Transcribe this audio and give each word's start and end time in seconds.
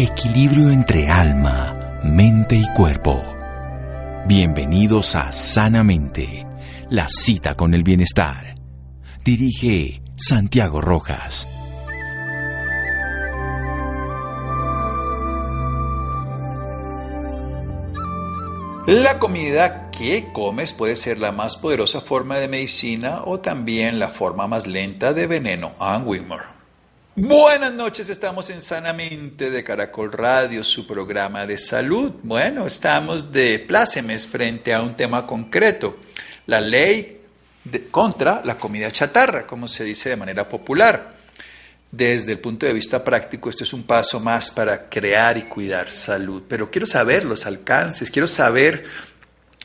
Equilibrio 0.00 0.70
entre 0.70 1.08
alma, 1.08 2.00
mente 2.04 2.54
y 2.54 2.72
cuerpo. 2.72 3.20
Bienvenidos 4.28 5.16
a 5.16 5.32
Sanamente, 5.32 6.44
la 6.88 7.08
cita 7.08 7.56
con 7.56 7.74
el 7.74 7.82
bienestar. 7.82 8.54
Dirige 9.24 10.00
Santiago 10.16 10.80
Rojas. 10.80 11.48
La 18.86 19.18
comida 19.18 19.90
que 19.90 20.28
comes 20.32 20.72
puede 20.72 20.94
ser 20.94 21.18
la 21.18 21.32
más 21.32 21.56
poderosa 21.56 22.00
forma 22.00 22.36
de 22.36 22.46
medicina 22.46 23.22
o 23.24 23.40
también 23.40 23.98
la 23.98 24.10
forma 24.10 24.46
más 24.46 24.68
lenta 24.68 25.12
de 25.12 25.26
veneno. 25.26 25.72
Ann 25.80 26.06
Wigmore. 26.06 26.57
Buenas 27.20 27.72
noches, 27.72 28.08
estamos 28.10 28.48
en 28.48 28.62
Sanamente 28.62 29.50
de 29.50 29.64
Caracol 29.64 30.12
Radio, 30.12 30.62
su 30.62 30.86
programa 30.86 31.46
de 31.46 31.58
salud. 31.58 32.12
Bueno, 32.22 32.64
estamos 32.64 33.32
de 33.32 33.58
plácemes 33.58 34.24
frente 34.24 34.72
a 34.72 34.82
un 34.82 34.94
tema 34.94 35.26
concreto, 35.26 35.98
la 36.46 36.60
ley 36.60 37.18
contra 37.90 38.40
la 38.44 38.56
comida 38.56 38.92
chatarra, 38.92 39.48
como 39.48 39.66
se 39.66 39.82
dice 39.82 40.10
de 40.10 40.16
manera 40.16 40.48
popular. 40.48 41.16
Desde 41.90 42.30
el 42.30 42.38
punto 42.38 42.66
de 42.66 42.72
vista 42.72 43.02
práctico, 43.02 43.50
este 43.50 43.64
es 43.64 43.72
un 43.72 43.82
paso 43.82 44.20
más 44.20 44.52
para 44.52 44.88
crear 44.88 45.36
y 45.38 45.48
cuidar 45.48 45.90
salud. 45.90 46.44
Pero 46.48 46.70
quiero 46.70 46.86
saber 46.86 47.24
los 47.24 47.46
alcances, 47.46 48.12
quiero 48.12 48.28
saber 48.28 48.84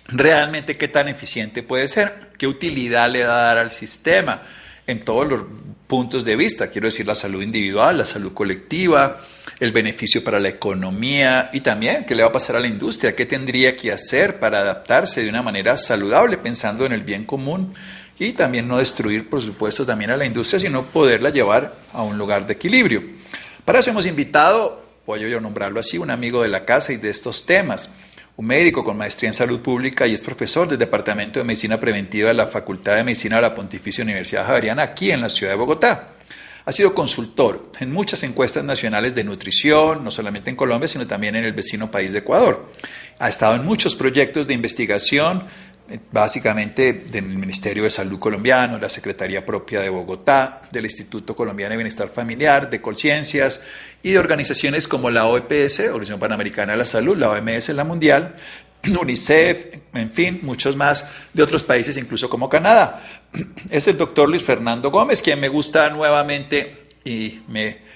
realmente 0.07 0.75
qué 0.75 0.87
tan 0.87 1.07
eficiente 1.07 1.61
puede 1.61 1.87
ser, 1.87 2.31
qué 2.35 2.47
utilidad 2.47 3.11
le 3.11 3.23
va 3.23 3.35
a 3.35 3.43
dar 3.43 3.57
al 3.59 3.69
sistema 3.69 4.41
en 4.87 5.05
todos 5.05 5.29
los 5.29 5.43
puntos 5.93 6.25
de 6.25 6.35
vista. 6.35 6.71
Quiero 6.71 6.87
decir 6.87 7.05
la 7.05 7.13
salud 7.13 7.43
individual, 7.43 7.99
la 7.99 8.05
salud 8.05 8.33
colectiva, 8.33 9.19
el 9.59 9.71
beneficio 9.71 10.23
para 10.23 10.39
la 10.39 10.49
economía 10.49 11.51
y 11.53 11.61
también 11.61 12.03
qué 12.03 12.15
le 12.15 12.23
va 12.23 12.29
a 12.29 12.31
pasar 12.31 12.55
a 12.55 12.59
la 12.59 12.65
industria, 12.65 13.15
qué 13.15 13.27
tendría 13.27 13.75
que 13.75 13.91
hacer 13.91 14.39
para 14.39 14.61
adaptarse 14.61 15.21
de 15.21 15.29
una 15.29 15.43
manera 15.43 15.77
saludable 15.77 16.39
pensando 16.39 16.87
en 16.87 16.93
el 16.93 17.03
bien 17.03 17.25
común 17.25 17.75
y 18.17 18.31
también 18.31 18.67
no 18.67 18.79
destruir, 18.79 19.29
por 19.29 19.43
supuesto, 19.43 19.85
también 19.85 20.09
a 20.09 20.17
la 20.17 20.25
industria, 20.25 20.59
sino 20.59 20.81
poderla 20.81 21.29
llevar 21.29 21.75
a 21.93 22.01
un 22.01 22.17
lugar 22.17 22.47
de 22.47 22.53
equilibrio. 22.53 23.03
Para 23.63 23.77
eso 23.77 23.91
hemos 23.91 24.07
invitado, 24.07 24.83
voy 25.05 25.19
yo 25.29 25.39
nombrarlo 25.39 25.79
así, 25.79 25.99
un 25.99 26.09
amigo 26.09 26.41
de 26.41 26.47
la 26.47 26.65
casa 26.65 26.91
y 26.91 26.97
de 26.97 27.11
estos 27.11 27.45
temas, 27.45 27.91
un 28.35 28.45
médico 28.47 28.83
con 28.83 28.97
maestría 28.97 29.29
en 29.29 29.33
salud 29.33 29.59
pública 29.59 30.07
y 30.07 30.13
es 30.13 30.21
profesor 30.21 30.67
del 30.67 30.79
Departamento 30.79 31.39
de 31.39 31.45
Medicina 31.45 31.79
Preventiva 31.79 32.29
de 32.29 32.33
la 32.33 32.47
Facultad 32.47 32.95
de 32.95 33.03
Medicina 33.03 33.35
de 33.35 33.43
la 33.43 33.53
Pontificia 33.53 34.03
Universidad 34.03 34.47
Javeriana 34.47 34.83
aquí 34.83 35.11
en 35.11 35.21
la 35.21 35.29
ciudad 35.29 35.53
de 35.53 35.57
Bogotá. 35.57 36.09
Ha 36.65 36.71
sido 36.71 36.95
consultor 36.95 37.71
en 37.79 37.91
muchas 37.91 38.23
encuestas 38.23 38.63
nacionales 38.63 39.13
de 39.13 39.23
nutrición, 39.23 40.03
no 40.03 40.09
solamente 40.09 40.49
en 40.49 40.55
Colombia, 40.55 40.87
sino 40.87 41.05
también 41.05 41.35
en 41.35 41.43
el 41.43 41.53
vecino 41.53 41.91
país 41.91 42.11
de 42.11 42.19
Ecuador. 42.19 42.71
Ha 43.19 43.29
estado 43.29 43.55
en 43.55 43.65
muchos 43.65 43.95
proyectos 43.95 44.47
de 44.47 44.53
investigación 44.53 45.47
básicamente 46.11 46.93
del 46.93 47.25
Ministerio 47.25 47.83
de 47.83 47.89
Salud 47.89 48.19
colombiano, 48.19 48.79
la 48.79 48.89
Secretaría 48.89 49.45
propia 49.45 49.81
de 49.81 49.89
Bogotá, 49.89 50.61
del 50.71 50.85
Instituto 50.85 51.35
Colombiano 51.35 51.71
de 51.71 51.77
Bienestar 51.77 52.09
Familiar, 52.09 52.69
de 52.69 52.81
Colciencias 52.81 53.61
y 54.01 54.11
de 54.11 54.19
organizaciones 54.19 54.87
como 54.87 55.09
la 55.09 55.27
OEPS, 55.27 55.79
Organización 55.79 56.19
Panamericana 56.19 56.71
de 56.73 56.77
la 56.79 56.85
Salud, 56.85 57.17
la 57.17 57.29
OMS, 57.31 57.69
la 57.69 57.83
Mundial, 57.83 58.35
UNICEF, 59.01 59.77
en 59.93 60.11
fin, 60.11 60.39
muchos 60.41 60.75
más 60.75 61.09
de 61.33 61.43
otros 61.43 61.63
países, 61.63 61.97
incluso 61.97 62.29
como 62.29 62.49
Canadá. 62.49 63.01
Es 63.69 63.87
el 63.87 63.97
doctor 63.97 64.29
Luis 64.29 64.43
Fernando 64.43 64.89
Gómez, 64.89 65.21
quien 65.21 65.39
me 65.39 65.49
gusta 65.49 65.89
nuevamente 65.89 66.87
y 67.03 67.41
me 67.47 67.92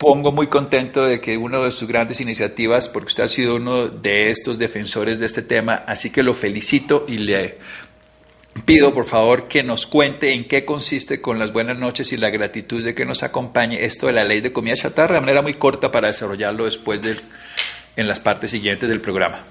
pongo 0.00 0.32
muy 0.32 0.46
contento 0.46 1.04
de 1.04 1.20
que 1.20 1.36
una 1.36 1.58
de 1.58 1.70
sus 1.70 1.86
grandes 1.86 2.22
iniciativas, 2.22 2.88
porque 2.88 3.08
usted 3.08 3.24
ha 3.24 3.28
sido 3.28 3.56
uno 3.56 3.88
de 3.88 4.30
estos 4.30 4.58
defensores 4.58 5.20
de 5.20 5.26
este 5.26 5.42
tema, 5.42 5.74
así 5.74 6.10
que 6.10 6.22
lo 6.22 6.32
felicito 6.32 7.04
y 7.06 7.18
le 7.18 7.58
pido 8.64 8.94
por 8.94 9.04
favor 9.04 9.46
que 9.46 9.62
nos 9.62 9.86
cuente 9.86 10.32
en 10.32 10.48
qué 10.48 10.64
consiste 10.64 11.20
con 11.20 11.38
las 11.38 11.52
buenas 11.52 11.78
noches 11.78 12.14
y 12.14 12.16
la 12.16 12.30
gratitud 12.30 12.82
de 12.82 12.94
que 12.94 13.04
nos 13.04 13.22
acompañe 13.22 13.84
esto 13.84 14.06
de 14.06 14.14
la 14.14 14.24
ley 14.24 14.40
de 14.40 14.54
comida 14.54 14.74
chatarra 14.74 15.16
de 15.16 15.20
manera 15.20 15.42
muy 15.42 15.54
corta 15.54 15.92
para 15.92 16.08
desarrollarlo 16.08 16.64
después 16.64 17.02
del, 17.02 17.18
en 17.94 18.08
las 18.08 18.20
partes 18.20 18.52
siguientes 18.52 18.88
del 18.88 19.02
programa. 19.02 19.44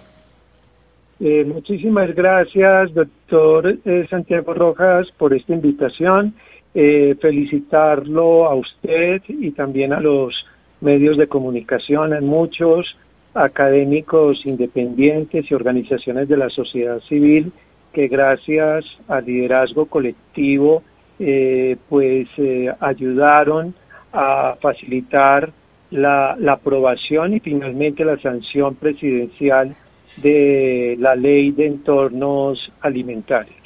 Eh, 1.19 1.45
muchísimas 1.45 2.15
gracias, 2.15 2.91
doctor 2.95 3.77
eh, 3.85 4.07
Santiago 4.09 4.55
Rojas, 4.55 5.05
por 5.15 5.31
esta 5.31 5.53
invitación 5.53 6.33
eh, 6.75 7.15
felicitarlo 7.19 8.45
a 8.45 8.53
usted 8.53 9.23
y 9.27 9.51
también 9.51 9.91
a 9.91 9.99
los 9.99 10.35
medios 10.81 11.17
de 11.17 11.27
comunicación, 11.27 12.13
a 12.13 12.21
muchos 12.21 12.97
académicos 13.33 14.45
independientes 14.45 15.49
y 15.49 15.53
organizaciones 15.53 16.27
de 16.27 16.37
la 16.37 16.49
sociedad 16.49 16.99
civil 17.01 17.51
que 17.93 18.07
gracias 18.07 18.85
al 19.07 19.25
liderazgo 19.25 19.85
colectivo 19.85 20.83
eh, 21.19 21.75
pues 21.89 22.27
eh, 22.37 22.73
ayudaron 22.79 23.73
a 24.13 24.55
facilitar 24.61 25.51
la, 25.91 26.35
la, 26.39 26.53
aprobación 26.53 27.33
y 27.33 27.39
finalmente 27.39 28.05
la 28.05 28.17
sanción 28.19 28.75
presidencial 28.75 29.75
de 30.17 30.95
la 30.99 31.15
ley 31.15 31.51
de 31.51 31.67
entornos 31.67 32.71
alimentarios. 32.81 33.58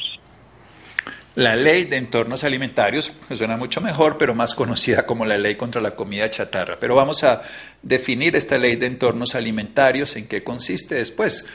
La 1.35 1.55
ley 1.55 1.85
de 1.85 1.97
entornos 1.97 2.43
alimentarios, 2.43 3.11
que 3.27 3.35
suena 3.35 3.57
mucho 3.57 3.81
mejor, 3.81 4.17
pero 4.19 4.35
más 4.35 4.53
conocida 4.53 5.05
como 5.05 5.25
la 5.25 5.37
ley 5.37 5.55
contra 5.55 5.81
la 5.81 5.95
comida 5.95 6.29
chatarra. 6.29 6.77
Pero 6.79 6.95
vamos 6.95 7.23
a 7.23 7.41
definir 7.81 8.35
esta 8.35 8.57
ley 8.57 8.75
de 8.75 8.85
entornos 8.85 9.33
alimentarios, 9.33 10.15
en 10.15 10.27
qué 10.27 10.43
consiste 10.43 10.95
después 10.95 11.45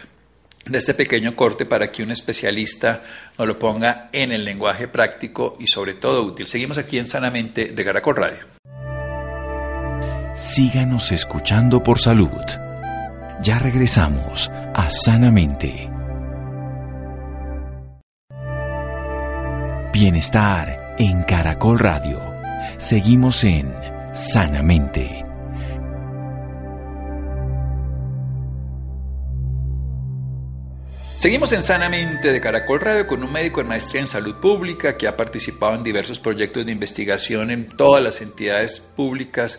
de 0.66 0.78
este 0.78 0.94
pequeño 0.94 1.34
corte 1.34 1.64
para 1.64 1.90
que 1.90 2.02
un 2.02 2.10
especialista 2.10 3.02
nos 3.38 3.46
lo 3.46 3.58
ponga 3.58 4.10
en 4.12 4.32
el 4.32 4.44
lenguaje 4.44 4.88
práctico 4.88 5.56
y 5.58 5.66
sobre 5.66 5.94
todo 5.94 6.22
útil. 6.22 6.46
Seguimos 6.46 6.78
aquí 6.78 6.98
en 6.98 7.06
Sanamente 7.06 7.66
de 7.66 7.84
Caracol 7.84 8.16
Radio. 8.16 8.58
Síganos 10.34 11.10
escuchando 11.12 11.82
por 11.82 12.00
salud. 12.00 12.28
Ya 13.42 13.58
regresamos 13.58 14.50
a 14.74 14.90
Sanamente. 14.90 15.87
Bienestar 20.00 20.94
en 20.96 21.24
Caracol 21.24 21.76
Radio. 21.76 22.20
Seguimos 22.76 23.42
en 23.42 23.74
Sanamente. 24.12 25.24
Seguimos 31.18 31.50
en 31.50 31.64
Sanamente 31.64 32.32
de 32.32 32.40
Caracol 32.40 32.78
Radio 32.78 33.08
con 33.08 33.24
un 33.24 33.32
médico 33.32 33.60
en 33.60 33.66
maestría 33.66 34.00
en 34.00 34.06
salud 34.06 34.36
pública 34.36 34.96
que 34.96 35.08
ha 35.08 35.16
participado 35.16 35.74
en 35.74 35.82
diversos 35.82 36.20
proyectos 36.20 36.64
de 36.64 36.70
investigación 36.70 37.50
en 37.50 37.66
todas 37.66 38.00
las 38.00 38.20
entidades 38.20 38.78
públicas 38.78 39.58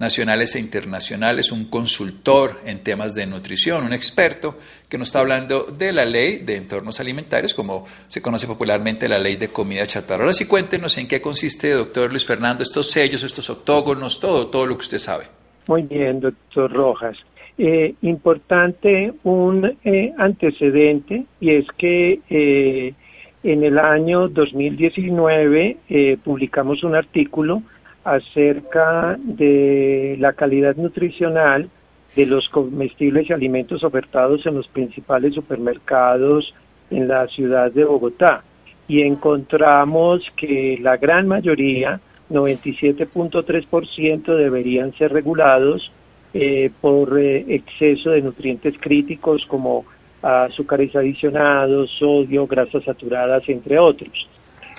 nacionales 0.00 0.56
e 0.56 0.60
internacionales, 0.60 1.52
un 1.52 1.66
consultor 1.66 2.60
en 2.64 2.82
temas 2.82 3.14
de 3.14 3.26
nutrición, 3.26 3.84
un 3.84 3.92
experto 3.92 4.58
que 4.88 4.96
nos 4.96 5.08
está 5.08 5.20
hablando 5.20 5.64
de 5.64 5.92
la 5.92 6.06
ley 6.06 6.38
de 6.38 6.56
entornos 6.56 6.98
alimentarios, 7.00 7.52
como 7.52 7.86
se 8.08 8.22
conoce 8.22 8.46
popularmente 8.46 9.08
la 9.08 9.18
ley 9.18 9.36
de 9.36 9.48
comida 9.48 9.86
chatarra. 9.86 10.24
Ahora 10.24 10.32
sí 10.32 10.48
cuéntenos 10.48 10.96
en 10.96 11.06
qué 11.06 11.20
consiste, 11.20 11.70
doctor 11.72 12.10
Luis 12.10 12.24
Fernando, 12.24 12.62
estos 12.62 12.90
sellos, 12.90 13.22
estos 13.22 13.48
octógonos, 13.50 14.18
todo, 14.18 14.48
todo 14.48 14.66
lo 14.66 14.74
que 14.76 14.82
usted 14.82 14.98
sabe. 14.98 15.24
Muy 15.68 15.82
bien, 15.82 16.20
doctor 16.20 16.72
Rojas. 16.72 17.16
Eh, 17.58 17.94
importante 18.00 19.12
un 19.22 19.76
eh, 19.84 20.14
antecedente 20.16 21.24
y 21.40 21.50
es 21.50 21.66
que 21.76 22.20
eh, 22.30 22.94
en 23.42 23.64
el 23.64 23.78
año 23.78 24.28
2019 24.28 26.16
publicamos 26.24 26.82
un 26.84 26.94
artículo 26.94 27.62
acerca 28.04 29.16
de 29.18 30.16
la 30.18 30.32
calidad 30.32 30.76
nutricional 30.76 31.68
de 32.16 32.26
los 32.26 32.48
comestibles 32.48 33.28
y 33.28 33.32
alimentos 33.32 33.84
ofertados 33.84 34.44
en 34.46 34.54
los 34.54 34.66
principales 34.68 35.34
supermercados 35.34 36.54
en 36.90 37.08
la 37.08 37.26
ciudad 37.28 37.70
de 37.70 37.84
Bogotá 37.84 38.42
y 38.88 39.02
encontramos 39.02 40.22
que 40.36 40.78
la 40.82 40.96
gran 40.96 41.28
mayoría, 41.28 42.00
97.3%, 42.30 44.36
deberían 44.36 44.92
ser 44.94 45.12
regulados 45.12 45.92
eh, 46.34 46.70
por 46.80 47.16
eh, 47.18 47.44
exceso 47.54 48.10
de 48.10 48.22
nutrientes 48.22 48.74
críticos 48.80 49.44
como 49.46 49.84
azúcares 50.22 50.96
adicionados, 50.96 51.90
sodio, 51.98 52.46
grasas 52.46 52.84
saturadas, 52.84 53.48
entre 53.48 53.78
otros. 53.78 54.28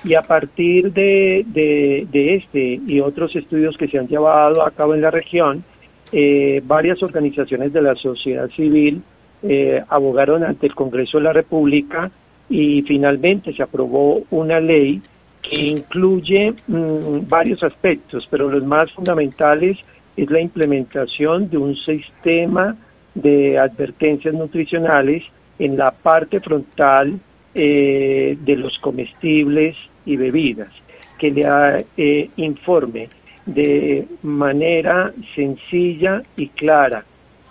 Y 0.03 0.15
a 0.15 0.21
partir 0.21 0.91
de, 0.91 1.45
de, 1.47 2.35
este 2.35 2.79
y 2.87 2.99
otros 2.99 3.35
estudios 3.35 3.77
que 3.77 3.87
se 3.87 3.99
han 3.99 4.07
llevado 4.07 4.65
a 4.65 4.71
cabo 4.71 4.95
en 4.95 5.01
la 5.01 5.11
región, 5.11 5.63
eh, 6.11 6.61
varias 6.65 7.01
organizaciones 7.03 7.71
de 7.71 7.81
la 7.81 7.95
sociedad 7.95 8.49
civil 8.49 9.01
eh, 9.43 9.81
abogaron 9.89 10.43
ante 10.43 10.67
el 10.67 10.75
Congreso 10.75 11.17
de 11.17 11.23
la 11.23 11.33
República 11.33 12.11
y 12.49 12.81
finalmente 12.81 13.53
se 13.53 13.63
aprobó 13.63 14.23
una 14.31 14.59
ley 14.59 15.01
que 15.41 15.61
incluye 15.61 16.53
mm, 16.67 17.27
varios 17.27 17.63
aspectos, 17.63 18.27
pero 18.29 18.49
los 18.49 18.63
más 18.63 18.91
fundamentales 18.91 19.77
es 20.17 20.29
la 20.29 20.41
implementación 20.41 21.49
de 21.49 21.57
un 21.57 21.75
sistema 21.75 22.75
de 23.15 23.57
advertencias 23.57 24.33
nutricionales 24.33 25.23
en 25.59 25.77
la 25.77 25.91
parte 25.91 26.39
frontal 26.39 27.19
eh, 27.53 28.37
de 28.39 28.55
los 28.55 28.77
comestibles 28.79 29.75
y 30.05 30.15
bebidas, 30.15 30.71
que 31.17 31.31
le 31.31 31.85
eh, 31.97 32.29
informe 32.37 33.09
de 33.45 34.07
manera 34.23 35.13
sencilla 35.35 36.21
y 36.35 36.47
clara 36.47 37.03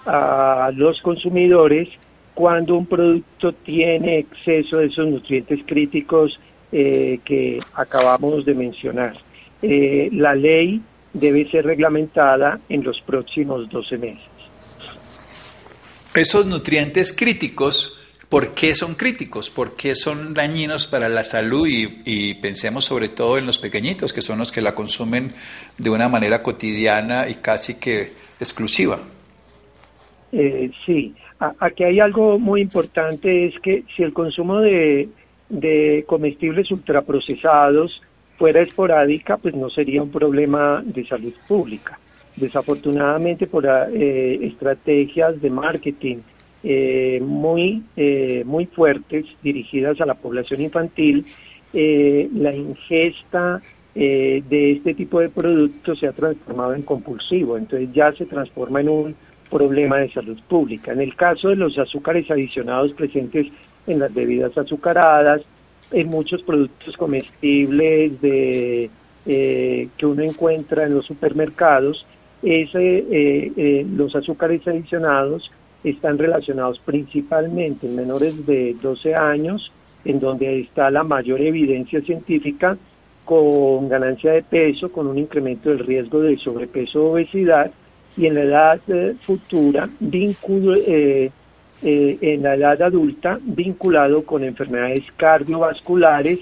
a 0.07 0.71
los 0.75 1.01
consumidores 1.03 1.89
cuando 2.35 2.77
un 2.77 2.87
producto 2.87 3.53
tiene 3.53 4.21
exceso 4.21 4.79
de 4.79 4.87
esos 4.87 5.09
nutrientes 5.09 5.61
críticos 5.67 6.39
eh, 6.73 7.21
que 7.25 7.59
acabamos 7.75 8.45
de 8.45 8.55
mencionar. 8.55 9.15
Eh, 9.61 10.09
la 10.13 10.35
ley 10.35 10.81
debe 11.13 11.51
ser 11.51 11.67
reglamentada 11.67 12.61
en 12.69 12.83
los 12.83 13.01
próximos 13.03 13.69
12 13.69 13.99
meses. 13.99 14.25
Esos 16.15 16.47
nutrientes 16.47 17.13
críticos, 17.13 18.00
¿por 18.31 18.55
qué 18.55 18.75
son 18.75 18.95
críticos? 18.95 19.51
¿Por 19.51 19.77
qué 19.77 19.95
son 19.95 20.33
dañinos 20.33 20.87
para 20.87 21.09
la 21.09 21.25
salud? 21.25 21.67
Y, 21.69 22.35
pensemos 22.35 22.87
sobre 22.87 23.09
todo 23.09 23.37
en 23.37 23.45
los 23.45 23.59
pequeñitos, 23.59 24.13
que 24.13 24.23
son 24.23 24.39
los 24.39 24.51
que 24.53 24.63
la 24.63 24.75
consumen 24.75 25.33
de 25.77 25.91
una 25.91 26.09
manera 26.09 26.43
cotidiana 26.43 27.29
y 27.29 27.35
casi 27.35 27.79
que 27.79 28.13
exclusiva. 28.39 28.99
Eh, 30.33 30.71
sí, 30.87 31.13
aquí 31.59 31.85
hay 31.85 31.99
algo 31.99 32.39
muy 32.39 32.63
importante, 32.63 33.49
es 33.49 33.59
que 33.61 33.83
si 33.95 34.05
el 34.05 34.13
consumo 34.13 34.61
de, 34.61 35.09
de 35.49 36.05
comestibles 36.07 36.71
ultraprocesados 36.71 38.01
fuera 38.39 38.63
esporádica, 38.63 39.37
pues 39.37 39.55
no 39.55 39.69
sería 39.69 40.03
un 40.03 40.11
problema 40.11 40.83
de 40.85 41.05
salud 41.05 41.35
pública. 41.49 41.99
Desafortunadamente, 42.37 43.49
por 43.49 43.67
eh, 43.67 44.39
estrategias 44.47 45.43
de 45.43 45.51
marketing 45.51 46.19
eh, 46.63 47.21
muy, 47.23 47.83
eh, 47.97 48.43
muy 48.45 48.67
fuertes 48.67 49.27
dirigidas 49.43 50.01
a 50.01 50.07
la 50.07 50.15
población 50.15 50.61
infantil, 50.61 51.25
la 51.73 52.53
ingesta 52.53 53.61
de 53.95 54.73
este 54.73 54.95
tipo 54.95 55.21
de 55.21 55.29
productos 55.29 56.01
se 56.01 56.09
ha 56.09 56.13
transformado 56.13 56.75
en 56.75 56.83
compulsivo, 56.83 57.57
entonces 57.57 57.91
ya 57.93 58.13
se 58.13 58.27
transforma 58.27 58.81
en 58.81 58.89
un 58.89 59.15
problema 59.49 59.99
de 59.99 60.11
salud 60.11 60.39
pública. 60.49 60.93
En 60.93 61.01
el 61.01 61.15
caso 61.15 61.49
de 61.49 61.57
los 61.57 61.79
azúcares 61.79 62.29
adicionados 62.29 62.93
presentes 62.93 63.47
en 63.87 64.01
las 64.01 64.13
bebidas 64.13 64.57
azucaradas, 64.59 65.43
en 65.93 66.09
muchos 66.09 66.43
productos 66.43 66.97
comestibles 66.97 68.13
eh, 69.27 69.89
que 69.97 70.07
uno 70.07 70.23
encuentra 70.23 70.85
en 70.85 70.95
los 70.95 71.07
supermercados, 71.07 72.07
ese, 72.43 72.99
eh, 72.99 73.53
eh, 73.57 73.87
los 73.95 74.17
azúcares 74.17 74.67
adicionados 74.67 75.51
están 75.85 76.19
relacionados 76.19 76.79
principalmente 76.85 77.87
en 77.87 77.97
menores 77.97 78.47
de 78.47 78.77
12 78.81 79.15
años, 79.15 79.73
en 80.05 80.21
donde 80.21 80.61
está 80.61 80.91
la 80.91 81.05
mayor 81.05 81.41
evidencia 81.41 82.01
científica 82.01 82.77
con 83.25 83.89
ganancia 83.89 84.33
de 84.33 84.43
peso, 84.43 84.91
con 84.91 85.07
un 85.07 85.19
incremento 85.19 85.71
del 85.71 85.81
riesgo 85.81 86.21
de 86.21 86.37
sobrepeso 86.39 87.05
o 87.05 87.13
obesidad, 87.13 87.71
y 88.17 88.27
en 88.27 88.35
la 88.35 88.43
edad 88.43 88.81
futura, 89.21 89.89
vínculo, 90.01 90.75
eh, 90.77 91.31
en 91.83 92.43
la 92.43 92.55
edad 92.55 92.83
adulta 92.83 93.39
vinculado 93.41 94.25
con 94.25 94.45
enfermedades 94.45 95.05
cardiovasculares 95.17 96.41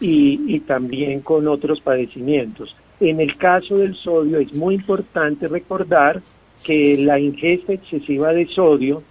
y, 0.00 0.60
también 0.60 1.20
con 1.20 1.46
otros 1.46 1.80
padecimientos. 1.80 2.74
En 2.98 3.20
el 3.20 3.36
caso 3.36 3.78
del 3.78 3.94
sodio 3.94 4.38
es 4.38 4.52
muy 4.52 4.74
importante 4.74 5.46
recordar 5.46 6.20
que 6.64 6.96
la 6.98 7.18
ingesta 7.18 7.72
excesiva 7.72 8.32
de 8.32 8.46
sodio, 8.46 9.02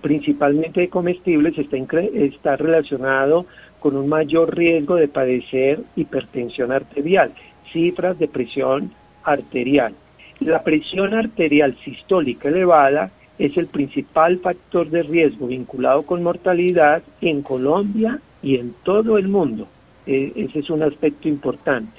principalmente 0.00 0.80
de 0.80 0.88
comestibles, 0.88 1.58
está, 1.58 1.76
está 2.00 2.56
relacionado 2.56 3.46
con 3.80 3.96
un 3.96 4.08
mayor 4.08 4.56
riesgo 4.56 4.96
de 4.96 5.08
padecer 5.08 5.80
hipertensión 5.96 6.72
arterial, 6.72 7.32
cifras 7.72 8.18
de 8.18 8.28
presión 8.28 8.92
arterial. 9.24 9.94
La 10.40 10.62
presión 10.62 11.14
arterial 11.14 11.76
sistólica 11.84 12.48
elevada 12.48 13.10
es 13.38 13.56
el 13.56 13.66
principal 13.66 14.38
factor 14.38 14.88
de 14.90 15.02
riesgo 15.02 15.46
vinculado 15.46 16.02
con 16.02 16.22
mortalidad 16.22 17.02
en 17.20 17.42
Colombia 17.42 18.20
y 18.42 18.56
en 18.56 18.74
todo 18.82 19.18
el 19.18 19.28
mundo. 19.28 19.68
E, 20.06 20.32
ese 20.36 20.60
es 20.60 20.70
un 20.70 20.82
aspecto 20.82 21.28
importante. 21.28 21.97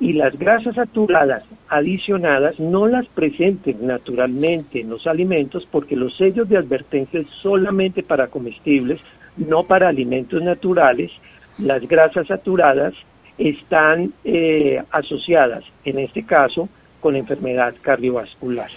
Y 0.00 0.14
las 0.14 0.38
grasas 0.38 0.74
saturadas 0.74 1.44
adicionadas 1.68 2.58
no 2.58 2.86
las 2.86 3.06
presenten 3.06 3.86
naturalmente 3.86 4.80
en 4.80 4.90
los 4.90 5.06
alimentos 5.06 5.68
porque 5.70 5.94
los 5.94 6.16
sellos 6.16 6.48
de 6.48 6.56
advertencia 6.56 7.20
es 7.20 7.28
solamente 7.42 8.02
para 8.02 8.28
comestibles, 8.28 9.00
no 9.36 9.64
para 9.64 9.88
alimentos 9.88 10.42
naturales. 10.42 11.12
Las 11.58 11.86
grasas 11.86 12.26
saturadas 12.26 12.94
están 13.36 14.12
eh, 14.24 14.82
asociadas, 14.90 15.64
en 15.84 15.98
este 15.98 16.24
caso, 16.24 16.68
con 17.00 17.14
enfermedad 17.14 17.74
cardiovascular. 17.82 18.70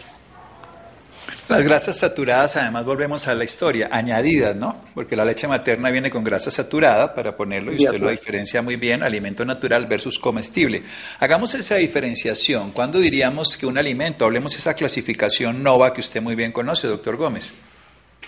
Las 1.50 1.64
grasas 1.64 1.98
saturadas, 1.98 2.56
además 2.56 2.86
volvemos 2.86 3.28
a 3.28 3.36
la 3.36 3.44
historia, 3.44 3.90
añadidas, 3.92 4.56
¿no? 4.56 4.82
Porque 4.94 5.16
la 5.16 5.26
leche 5.26 5.48
materna 5.48 5.92
viene 5.92 6.10
con 6.10 6.24
grasa 6.24 6.50
saturada, 6.52 7.14
para 7.14 7.36
ponerlo, 7.36 7.72
y 7.72 7.76
usted 7.76 8.00
lo 8.00 8.10
diferencia 8.10 8.62
muy 8.62 8.76
bien, 8.78 9.04
alimento 9.04 9.44
natural 9.46 9.86
versus 9.86 10.18
comestible. 10.18 10.84
Hagamos 11.20 11.54
esa 11.56 11.76
diferenciación. 11.76 12.72
¿Cuándo 12.72 13.00
diríamos 13.00 13.58
que 13.58 13.66
un 13.66 13.78
alimento, 13.78 14.26
hablemos 14.26 14.54
de 14.54 14.60
esa 14.60 14.74
clasificación 14.74 15.62
NOVA 15.62 15.94
que 15.94 16.02
usted 16.02 16.22
muy 16.22 16.36
bien 16.36 16.52
conoce, 16.52 16.88
doctor 16.88 17.18
Gómez? 17.18 17.54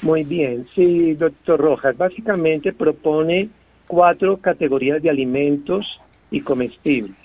Muy 0.01 0.23
bien, 0.23 0.67
sí, 0.75 1.13
doctor 1.13 1.59
Rojas. 1.59 1.97
Básicamente 1.97 2.73
propone 2.73 3.49
cuatro 3.87 4.37
categorías 4.37 5.01
de 5.01 5.09
alimentos 5.09 5.85
y 6.31 6.41
comestibles. 6.41 7.15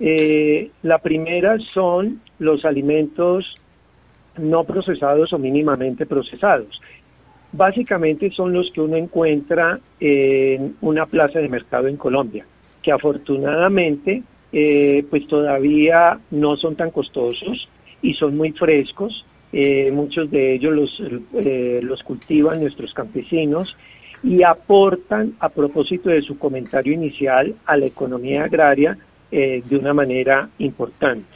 Eh, 0.00 0.70
la 0.82 0.98
primera 0.98 1.56
son 1.72 2.20
los 2.38 2.64
alimentos 2.64 3.54
no 4.38 4.64
procesados 4.64 5.32
o 5.32 5.38
mínimamente 5.38 6.06
procesados. 6.06 6.80
Básicamente 7.52 8.30
son 8.30 8.52
los 8.52 8.70
que 8.72 8.80
uno 8.80 8.96
encuentra 8.96 9.80
en 10.00 10.76
una 10.82 11.06
plaza 11.06 11.38
de 11.38 11.48
mercado 11.48 11.88
en 11.88 11.96
Colombia, 11.96 12.44
que 12.82 12.92
afortunadamente 12.92 14.22
eh, 14.52 15.04
pues 15.08 15.26
todavía 15.26 16.18
no 16.30 16.56
son 16.56 16.76
tan 16.76 16.90
costosos 16.90 17.68
y 18.02 18.14
son 18.14 18.36
muy 18.36 18.52
frescos. 18.52 19.24
Eh, 19.50 19.90
muchos 19.90 20.30
de 20.30 20.54
ellos 20.54 20.74
los, 20.74 21.02
eh, 21.42 21.80
los 21.82 22.02
cultivan 22.02 22.60
nuestros 22.60 22.92
campesinos 22.92 23.76
y 24.22 24.42
aportan, 24.42 25.34
a 25.40 25.48
propósito 25.48 26.10
de 26.10 26.20
su 26.20 26.38
comentario 26.38 26.92
inicial, 26.92 27.54
a 27.64 27.76
la 27.76 27.86
economía 27.86 28.44
agraria 28.44 28.98
de 29.30 29.76
una 29.76 29.92
manera 29.92 30.48
importante. 30.58 31.26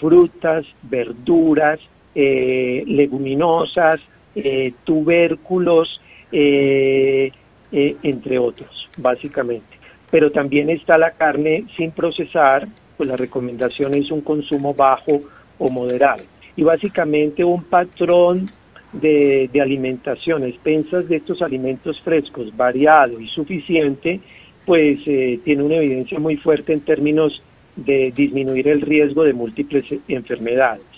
Frutas, 0.00 0.64
verduras, 0.82 1.78
eh, 2.18 2.82
leguminosas, 2.86 4.00
eh, 4.34 4.72
tubérculos, 4.84 6.00
eh, 6.32 7.30
entre 7.70 8.38
otros, 8.38 8.88
básicamente. 8.96 9.76
Pero 10.10 10.32
también 10.32 10.70
está 10.70 10.96
la 10.96 11.10
carne 11.10 11.66
sin 11.76 11.90
procesar, 11.90 12.66
pues 12.96 13.06
la 13.06 13.18
recomendación 13.18 13.92
es 13.92 14.10
un 14.10 14.22
consumo 14.22 14.72
bajo 14.72 15.20
o 15.58 15.68
moderado. 15.68 16.24
Y 16.56 16.62
básicamente 16.62 17.44
un 17.44 17.64
patrón 17.64 18.46
de, 18.94 19.50
de 19.52 19.60
alimentación, 19.60 20.44
expensas 20.44 21.06
de 21.10 21.16
estos 21.16 21.42
alimentos 21.42 22.00
frescos, 22.00 22.56
variado 22.56 23.20
y 23.20 23.28
suficiente, 23.28 24.20
pues 24.64 25.04
tiene 25.04 25.62
una 25.62 25.76
evidencia 25.76 26.18
muy 26.18 26.38
fuerte 26.38 26.72
en 26.72 26.80
términos 26.80 27.42
de 27.76 28.10
disminuir 28.16 28.68
el 28.68 28.80
riesgo 28.80 29.22
de 29.22 29.34
múltiples 29.34 29.84
enfermedades. 30.08 30.95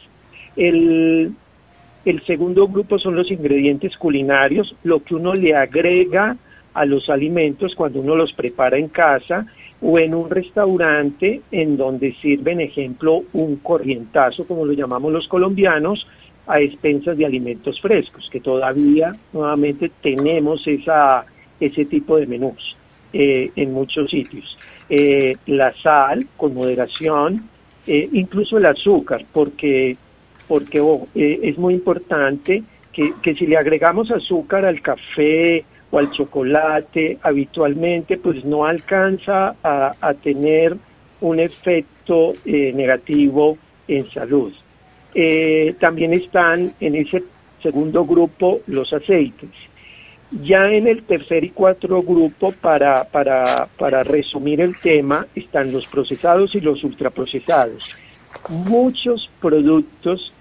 El, 0.58 1.34
segundo 2.26 2.66
grupo 2.66 2.98
son 2.98 3.14
los 3.14 3.30
ingredientes 3.30 3.96
culinarios, 3.96 4.74
lo 4.82 5.02
que 5.04 5.14
uno 5.14 5.32
le 5.32 5.54
agrega 5.54 6.36
a 6.74 6.84
los 6.84 7.08
alimentos 7.08 7.74
cuando 7.76 8.00
uno 8.00 8.16
los 8.16 8.32
prepara 8.32 8.76
en 8.76 8.88
casa 8.88 9.46
o 9.80 9.98
en 10.00 10.14
un 10.14 10.28
restaurante 10.28 11.42
en 11.52 11.76
donde 11.76 12.12
sirven, 12.20 12.60
ejemplo, 12.60 13.22
un 13.32 13.56
corrientazo, 13.56 14.46
como 14.46 14.66
lo 14.66 14.72
llamamos 14.72 15.12
los 15.12 15.28
colombianos, 15.28 16.06
a 16.48 16.60
expensas 16.60 17.16
de 17.16 17.26
alimentos 17.26 17.80
frescos, 17.80 18.28
que 18.32 18.40
todavía 18.40 19.14
nuevamente 19.32 19.90
tenemos 20.02 20.66
esa, 20.66 21.24
ese 21.60 21.84
tipo 21.84 22.16
de 22.16 22.26
menús 22.26 22.76
eh, 23.12 23.52
en 23.54 23.72
muchos 23.72 24.10
sitios. 24.10 24.58
Eh, 24.88 25.36
la 25.46 25.72
sal 25.74 26.26
con 26.36 26.54
moderación, 26.54 27.48
eh, 27.86 28.08
incluso 28.12 28.58
el 28.58 28.66
azúcar, 28.66 29.24
porque 29.32 29.96
porque 30.49 30.78
eh, 31.14 31.40
es 31.43 31.59
muy 31.59 31.75
importante 31.75 32.64
que, 33.23 33.35
si 33.35 33.47
le 33.47 33.57
agregamos 33.57 34.11
azúcar 34.11 34.64
al 34.64 34.81
café 34.81 35.64
o 35.90 35.99
al 35.99 36.11
chocolate 36.11 37.19
habitualmente, 37.23 38.17
pues 38.17 38.45
no 38.45 38.64
alcanza 38.64 39.55
a, 39.62 40.14
tener 40.14 40.76
un 41.21 41.38
efecto 41.38 42.33
eh, 42.45 42.73
negativo 42.75 43.57
en 43.87 44.11
salud. 44.11 44.52
Eh, 45.14 45.76
también 45.78 46.12
están 46.12 46.73
en 46.81 46.97
ese 46.97 47.23
segundo 47.62 48.05
grupo 48.05 48.61
los 48.67 48.93
aceites. 48.93 49.50
Ya 50.43 50.69
en 50.69 50.87
el 50.87 51.05
tercer 51.05 51.45
y 51.45 51.50
cuarto 51.50 52.02
grupo, 52.02 52.52
para, 52.52 53.05
para, 53.05 53.69
para 53.78 54.02
resumir 54.02 54.61
el 54.61 54.78
tema, 54.78 55.26
están 55.35 55.73
los 55.73 55.87
procesados 55.87 56.55
y 56.55 56.61
los 56.61 56.85
ultraprocesados. 56.85 57.95
Muchos 58.49 59.31
productos 59.40 60.33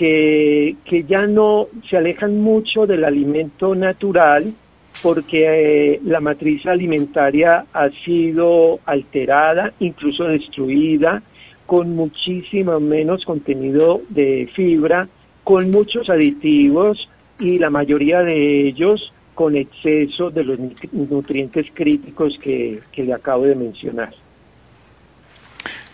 que, 0.00 0.76
que 0.86 1.04
ya 1.04 1.26
no 1.26 1.68
se 1.90 1.98
alejan 1.98 2.40
mucho 2.40 2.86
del 2.86 3.04
alimento 3.04 3.74
natural 3.74 4.54
porque 5.02 5.44
eh, 5.92 6.00
la 6.04 6.20
matriz 6.20 6.64
alimentaria 6.64 7.66
ha 7.70 7.90
sido 8.02 8.80
alterada, 8.86 9.74
incluso 9.78 10.24
destruida, 10.24 11.22
con 11.66 11.94
muchísimo 11.94 12.80
menos 12.80 13.26
contenido 13.26 14.00
de 14.08 14.48
fibra, 14.56 15.06
con 15.44 15.70
muchos 15.70 16.08
aditivos 16.08 17.06
y 17.38 17.58
la 17.58 17.68
mayoría 17.68 18.20
de 18.20 18.68
ellos 18.68 19.12
con 19.34 19.54
exceso 19.54 20.30
de 20.30 20.44
los 20.44 20.58
nutrientes 20.92 21.66
críticos 21.74 22.38
que, 22.40 22.80
que 22.90 23.04
le 23.04 23.12
acabo 23.12 23.44
de 23.44 23.54
mencionar. 23.54 24.14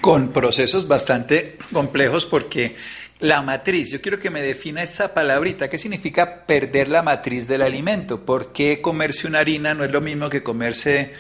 Con 0.01 0.29
procesos 0.29 0.87
bastante 0.87 1.57
complejos 1.73 2.25
porque 2.25 2.77
la 3.21 3.41
matriz, 3.41 3.93
yo 3.93 4.01
quiero 4.01 4.19
que 4.19 4.29
me 4.29 4.43
defina 4.43 4.83
esa 4.83 5.15
palabrita, 5.15 5.69
¿qué 5.69 5.79
significa 5.79 6.45
perder 6.47 6.89
la 6.89 7.03
matriz 7.03 7.49
del 7.49 7.63
alimento? 7.63 8.25
¿Por 8.25 8.53
qué 8.53 8.83
comerse 8.83 9.27
una 9.27 9.39
harina 9.39 9.73
no 9.73 9.85
es 9.85 9.93
lo 9.93 10.03
mismo 10.03 10.29
que 10.29 10.43
comerse 10.43 11.13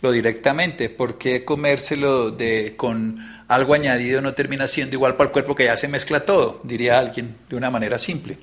lo 0.00 0.12
directamente? 0.12 0.88
¿Por 0.88 1.18
qué 1.18 1.44
comérselo 1.44 2.30
de, 2.30 2.74
con 2.76 3.18
algo 3.48 3.74
añadido 3.74 4.22
no 4.22 4.32
termina 4.32 4.66
siendo 4.66 4.96
igual 4.96 5.16
para 5.16 5.28
el 5.28 5.32
cuerpo 5.32 5.54
que 5.54 5.64
ya 5.64 5.76
se 5.76 5.88
mezcla 5.88 6.24
todo? 6.24 6.60
Diría 6.64 6.98
alguien 6.98 7.34
de 7.50 7.56
una 7.56 7.70
manera 7.70 7.98
simple. 7.98 8.38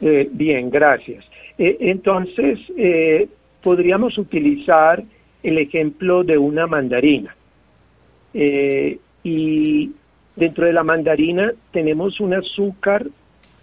Eh, 0.00 0.28
bien, 0.32 0.70
gracias. 0.70 1.24
Eh, 1.58 1.76
entonces, 1.80 2.58
eh, 2.76 3.28
podríamos 3.62 4.18
utilizar 4.18 5.04
el 5.44 5.58
ejemplo 5.58 6.24
de 6.24 6.38
una 6.38 6.66
mandarina. 6.66 7.34
y 9.24 9.90
Dentro 10.38 10.66
de 10.66 10.72
la 10.72 10.84
mandarina 10.84 11.52
tenemos 11.72 12.20
un 12.20 12.32
azúcar 12.32 13.04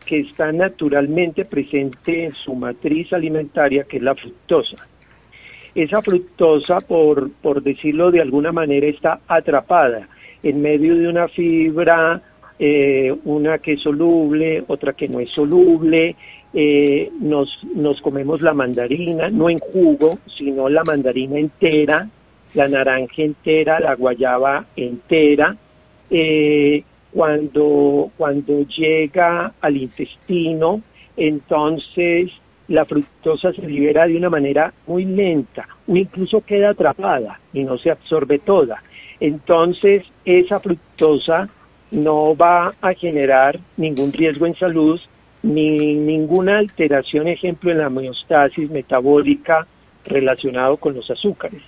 que 0.05 0.19
está 0.19 0.51
naturalmente 0.51 1.45
presente 1.45 2.25
en 2.25 2.33
su 2.33 2.53
matriz 2.53 3.13
alimentaria, 3.13 3.85
que 3.85 3.95
es 3.95 4.03
la 4.03 4.13
fructosa. 4.13 4.75
Esa 5.73 6.01
fructosa, 6.01 6.79
por, 6.81 7.31
por 7.31 7.63
decirlo 7.63 8.11
de 8.11 8.19
alguna 8.19 8.51
manera, 8.51 8.87
está 8.87 9.21
atrapada 9.25 10.09
en 10.43 10.61
medio 10.61 10.97
de 10.97 11.07
una 11.07 11.29
fibra, 11.29 12.21
eh, 12.59 13.15
una 13.23 13.59
que 13.59 13.73
es 13.73 13.81
soluble, 13.81 14.65
otra 14.67 14.91
que 14.91 15.07
no 15.07 15.21
es 15.21 15.29
soluble. 15.31 16.17
Eh, 16.53 17.09
nos, 17.21 17.57
nos 17.73 18.01
comemos 18.01 18.41
la 18.41 18.53
mandarina, 18.53 19.29
no 19.29 19.49
en 19.49 19.59
jugo, 19.59 20.19
sino 20.37 20.67
la 20.67 20.83
mandarina 20.83 21.39
entera, 21.39 22.09
la 22.53 22.67
naranja 22.67 23.21
entera, 23.21 23.79
la 23.79 23.95
guayaba 23.95 24.65
entera, 24.75 25.55
eh, 26.09 26.83
cuando, 27.11 28.11
cuando 28.17 28.65
llega 28.67 29.53
al 29.61 29.77
intestino, 29.77 30.81
entonces 31.15 32.31
la 32.67 32.85
fructosa 32.85 33.53
se 33.53 33.61
libera 33.61 34.07
de 34.07 34.17
una 34.17 34.29
manera 34.29 34.73
muy 34.87 35.05
lenta 35.05 35.67
o 35.87 35.95
incluso 35.95 36.41
queda 36.41 36.71
atrapada 36.71 37.39
y 37.53 37.63
no 37.63 37.77
se 37.77 37.91
absorbe 37.91 38.39
toda. 38.39 38.83
Entonces 39.19 40.03
esa 40.25 40.59
fructosa 40.59 41.47
no 41.91 42.35
va 42.35 42.73
a 42.81 42.93
generar 42.93 43.59
ningún 43.77 44.11
riesgo 44.11 44.45
en 44.45 44.55
salud 44.55 44.99
ni 45.43 45.93
ninguna 45.93 46.57
alteración, 46.57 47.27
ejemplo, 47.27 47.71
en 47.71 47.77
la 47.77 47.87
homeostasis 47.87 48.69
metabólica 48.71 49.67
relacionado 50.03 50.77
con 50.77 50.95
los 50.95 51.09
azúcares. 51.09 51.61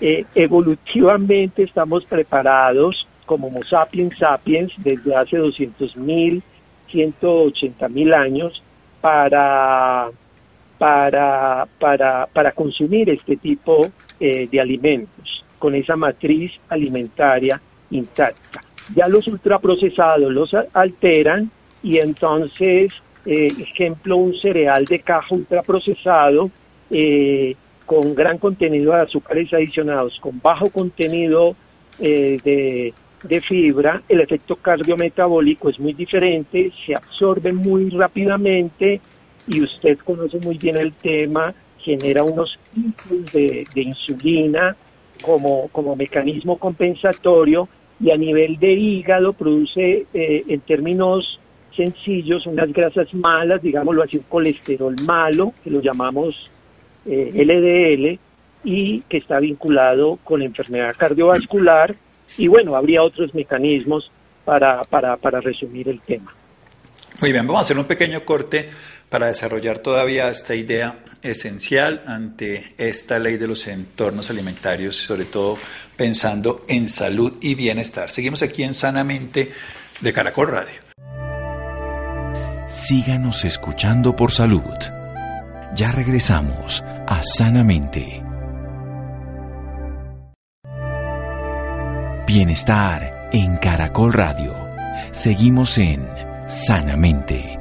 Eh, 0.00 0.24
evolutivamente 0.34 1.62
estamos 1.62 2.04
preparados 2.04 3.06
como 3.30 3.46
Homo 3.46 3.62
sapiens 3.62 4.18
sapiens 4.18 4.72
desde 4.78 5.14
hace 5.14 5.38
200.000, 5.38 6.42
180.000 6.92 8.12
años 8.12 8.60
para, 9.00 10.10
para, 10.76 11.68
para, 11.78 12.26
para 12.26 12.50
consumir 12.50 13.08
este 13.08 13.36
tipo 13.36 13.86
eh, 14.18 14.48
de 14.50 14.60
alimentos 14.60 15.44
con 15.60 15.76
esa 15.76 15.94
matriz 15.94 16.50
alimentaria 16.68 17.60
intacta. 17.92 18.62
Ya 18.96 19.06
los 19.06 19.28
ultraprocesados 19.28 20.32
los 20.32 20.50
alteran 20.72 21.52
y 21.84 21.98
entonces, 21.98 23.00
eh, 23.26 23.46
ejemplo, 23.60 24.16
un 24.16 24.34
cereal 24.34 24.86
de 24.86 24.98
caja 24.98 25.36
ultraprocesado 25.36 26.50
eh, 26.90 27.54
con 27.86 28.12
gran 28.12 28.38
contenido 28.38 28.92
de 28.92 29.02
azúcares 29.02 29.52
adicionados, 29.54 30.18
con 30.20 30.40
bajo 30.42 30.68
contenido 30.70 31.54
de, 32.00 32.92
de 33.22 33.40
fibra, 33.40 34.02
el 34.08 34.20
efecto 34.20 34.56
cardiometabólico 34.56 35.68
es 35.68 35.78
muy 35.78 35.92
diferente, 35.92 36.72
se 36.86 36.94
absorbe 36.94 37.52
muy 37.52 37.90
rápidamente 37.90 39.00
y 39.46 39.62
usted 39.62 39.98
conoce 39.98 40.38
muy 40.38 40.58
bien 40.58 40.76
el 40.76 40.92
tema, 40.92 41.54
genera 41.78 42.24
unos 42.24 42.58
picos 42.74 43.32
de, 43.32 43.64
insulina 43.74 44.76
como, 45.22 45.68
como 45.68 45.96
mecanismo 45.96 46.58
compensatorio 46.58 47.68
y 48.00 48.10
a 48.10 48.16
nivel 48.16 48.58
de 48.58 48.72
hígado 48.72 49.32
produce 49.32 50.06
eh, 50.14 50.44
en 50.48 50.60
términos 50.60 51.38
sencillos 51.76 52.46
unas 52.46 52.72
grasas 52.72 53.12
malas, 53.14 53.62
digámoslo 53.62 54.02
así, 54.02 54.16
un 54.16 54.24
colesterol 54.24 54.96
malo, 55.06 55.52
que 55.62 55.70
lo 55.70 55.80
llamamos 55.80 56.50
eh, 57.06 57.30
LDL, 57.34 58.18
y 58.64 59.00
que 59.02 59.18
está 59.18 59.40
vinculado 59.40 60.18
con 60.22 60.42
enfermedad 60.42 60.94
cardiovascular 60.96 61.94
y 62.36 62.48
bueno, 62.48 62.76
habría 62.76 63.02
otros 63.02 63.34
mecanismos 63.34 64.10
para, 64.44 64.82
para, 64.82 65.16
para 65.16 65.40
resumir 65.40 65.88
el 65.88 66.00
tema. 66.00 66.34
Muy 67.20 67.32
bien, 67.32 67.46
vamos 67.46 67.58
a 67.58 67.62
hacer 67.62 67.78
un 67.78 67.84
pequeño 67.84 68.24
corte 68.24 68.70
para 69.08 69.26
desarrollar 69.26 69.80
todavía 69.80 70.28
esta 70.28 70.54
idea 70.54 70.96
esencial 71.22 72.02
ante 72.06 72.74
esta 72.78 73.18
ley 73.18 73.36
de 73.36 73.48
los 73.48 73.66
entornos 73.66 74.30
alimentarios, 74.30 74.96
sobre 74.96 75.24
todo 75.26 75.58
pensando 75.96 76.64
en 76.68 76.88
salud 76.88 77.34
y 77.40 77.54
bienestar. 77.54 78.10
Seguimos 78.10 78.42
aquí 78.42 78.62
en 78.62 78.72
Sanamente 78.72 79.50
de 80.00 80.12
Caracol 80.12 80.48
Radio. 80.48 80.80
Síganos 82.68 83.44
escuchando 83.44 84.14
por 84.14 84.30
salud. 84.30 84.62
Ya 85.74 85.90
regresamos 85.90 86.82
a 87.06 87.20
Sanamente. 87.22 88.29
Bienestar 92.32 93.28
en 93.32 93.56
Caracol 93.56 94.12
Radio. 94.12 94.54
Seguimos 95.10 95.76
en 95.78 96.06
Sanamente. 96.46 97.58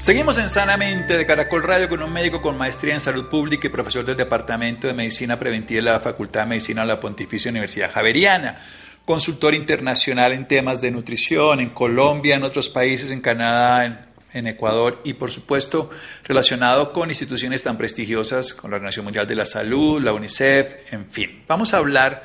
Seguimos 0.00 0.38
en 0.38 0.50
Sanamente 0.50 1.16
de 1.16 1.24
Caracol 1.24 1.62
Radio 1.62 1.88
con 1.88 2.02
un 2.02 2.12
médico 2.12 2.42
con 2.42 2.58
maestría 2.58 2.94
en 2.94 3.00
salud 3.00 3.28
pública 3.28 3.68
y 3.68 3.70
profesor 3.70 4.04
del 4.04 4.16
Departamento 4.16 4.88
de 4.88 4.92
Medicina 4.92 5.38
Preventiva 5.38 5.78
de 5.78 5.92
la 5.92 6.00
Facultad 6.00 6.40
de 6.40 6.46
Medicina 6.48 6.80
de 6.80 6.88
la 6.88 6.98
Pontificia 6.98 7.52
Universidad 7.52 7.92
Javeriana, 7.92 8.58
consultor 9.04 9.54
internacional 9.54 10.32
en 10.32 10.48
temas 10.48 10.80
de 10.80 10.90
nutrición 10.90 11.60
en 11.60 11.70
Colombia, 11.70 12.34
en 12.34 12.42
otros 12.42 12.68
países, 12.68 13.12
en 13.12 13.20
Canadá, 13.20 13.84
en 13.84 14.13
en 14.34 14.46
Ecuador 14.46 15.00
y 15.04 15.14
por 15.14 15.30
supuesto 15.30 15.90
relacionado 16.24 16.92
con 16.92 17.08
instituciones 17.08 17.62
tan 17.62 17.78
prestigiosas 17.78 18.52
como 18.52 18.72
la 18.72 18.76
Organización 18.76 19.04
Mundial 19.04 19.26
de 19.26 19.36
la 19.36 19.46
Salud, 19.46 20.02
la 20.02 20.12
UNICEF, 20.12 20.92
en 20.92 21.06
fin. 21.06 21.42
Vamos 21.48 21.72
a 21.72 21.78
hablar 21.78 22.24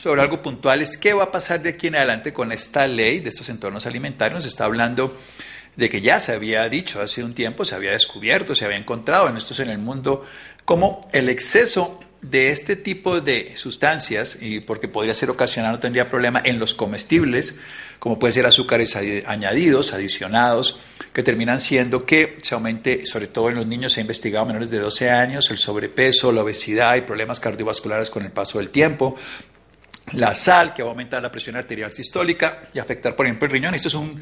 sobre 0.00 0.22
algo 0.22 0.40
puntual, 0.40 0.80
es 0.82 0.96
qué 0.96 1.12
va 1.12 1.24
a 1.24 1.32
pasar 1.32 1.60
de 1.60 1.70
aquí 1.70 1.88
en 1.88 1.96
adelante 1.96 2.32
con 2.32 2.52
esta 2.52 2.86
ley 2.86 3.20
de 3.20 3.30
estos 3.30 3.48
entornos 3.48 3.86
alimentarios. 3.86 4.44
Se 4.44 4.48
está 4.48 4.66
hablando 4.66 5.18
de 5.74 5.88
que 5.88 6.00
ya 6.00 6.20
se 6.20 6.32
había 6.32 6.68
dicho 6.68 7.00
hace 7.00 7.24
un 7.24 7.34
tiempo, 7.34 7.64
se 7.64 7.74
había 7.74 7.92
descubierto, 7.92 8.54
se 8.54 8.64
había 8.64 8.76
encontrado 8.76 9.28
en 9.28 9.36
estos 9.36 9.58
en 9.60 9.70
el 9.70 9.78
mundo 9.78 10.24
como 10.64 11.00
el 11.12 11.28
exceso 11.28 12.00
de 12.20 12.50
este 12.50 12.76
tipo 12.76 13.20
de 13.20 13.56
sustancias, 13.56 14.38
y 14.40 14.60
porque 14.60 14.88
podría 14.88 15.14
ser 15.14 15.30
ocasional, 15.30 15.72
no 15.72 15.78
tendría 15.78 16.08
problema 16.08 16.42
en 16.44 16.58
los 16.58 16.74
comestibles, 16.74 17.58
como 17.98 18.18
pueden 18.18 18.32
ser 18.32 18.46
azúcares 18.46 18.96
añadidos, 18.96 19.92
adicionados, 19.92 20.80
que 21.12 21.22
terminan 21.22 21.60
siendo 21.60 22.04
que 22.04 22.36
se 22.42 22.54
aumente, 22.54 23.06
sobre 23.06 23.28
todo 23.28 23.50
en 23.50 23.56
los 23.56 23.66
niños, 23.66 23.92
se 23.92 24.00
ha 24.00 24.02
investigado 24.02 24.46
menores 24.46 24.70
de 24.70 24.78
12 24.78 25.10
años, 25.10 25.50
el 25.50 25.58
sobrepeso, 25.58 26.32
la 26.32 26.42
obesidad 26.42 26.96
y 26.96 27.02
problemas 27.02 27.40
cardiovasculares 27.40 28.10
con 28.10 28.24
el 28.24 28.32
paso 28.32 28.58
del 28.58 28.70
tiempo, 28.70 29.16
la 30.12 30.34
sal, 30.34 30.74
que 30.74 30.82
va 30.82 30.88
a 30.88 30.92
aumentar 30.92 31.22
la 31.22 31.30
presión 31.30 31.56
arterial 31.56 31.92
sistólica 31.92 32.68
y 32.72 32.78
afectar, 32.78 33.14
por 33.14 33.26
ejemplo, 33.26 33.46
el 33.46 33.52
riñón. 33.52 33.74
Esto 33.74 33.88
es 33.88 33.94
un, 33.94 34.20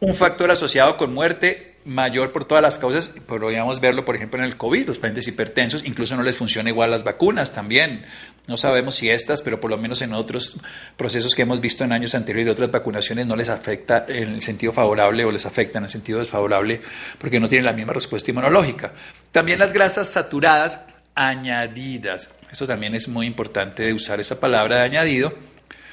un 0.00 0.14
factor 0.14 0.50
asociado 0.50 0.96
con 0.96 1.14
muerte 1.14 1.67
mayor 1.84 2.32
por 2.32 2.44
todas 2.44 2.62
las 2.62 2.78
causas, 2.78 3.08
podríamos 3.26 3.80
verlo, 3.80 4.04
por 4.04 4.14
ejemplo, 4.16 4.38
en 4.38 4.44
el 4.44 4.56
COVID, 4.56 4.86
los 4.86 4.98
pacientes 4.98 5.26
hipertensos, 5.28 5.84
incluso 5.84 6.16
no 6.16 6.22
les 6.22 6.36
funciona 6.36 6.70
igual 6.70 6.90
las 6.90 7.04
vacunas 7.04 7.54
también. 7.54 8.04
No 8.46 8.56
sabemos 8.56 8.94
si 8.94 9.10
estas, 9.10 9.42
pero 9.42 9.60
por 9.60 9.70
lo 9.70 9.78
menos 9.78 10.02
en 10.02 10.12
otros 10.12 10.56
procesos 10.96 11.34
que 11.34 11.42
hemos 11.42 11.60
visto 11.60 11.84
en 11.84 11.92
años 11.92 12.14
anteriores 12.14 12.46
de 12.46 12.52
otras 12.52 12.70
vacunaciones 12.70 13.26
no 13.26 13.36
les 13.36 13.48
afecta 13.48 14.04
en 14.08 14.34
el 14.34 14.42
sentido 14.42 14.72
favorable 14.72 15.24
o 15.24 15.30
les 15.30 15.46
afecta 15.46 15.78
en 15.78 15.84
el 15.84 15.90
sentido 15.90 16.18
desfavorable 16.18 16.80
porque 17.18 17.40
no 17.40 17.48
tienen 17.48 17.66
la 17.66 17.72
misma 17.72 17.92
respuesta 17.92 18.30
inmunológica. 18.30 18.92
También 19.32 19.58
las 19.58 19.72
grasas 19.72 20.08
saturadas 20.08 20.84
añadidas. 21.14 22.30
Eso 22.50 22.66
también 22.66 22.94
es 22.94 23.08
muy 23.08 23.26
importante 23.26 23.82
de 23.82 23.92
usar 23.92 24.20
esa 24.20 24.40
palabra 24.40 24.76
de 24.76 24.82
añadido 24.82 25.34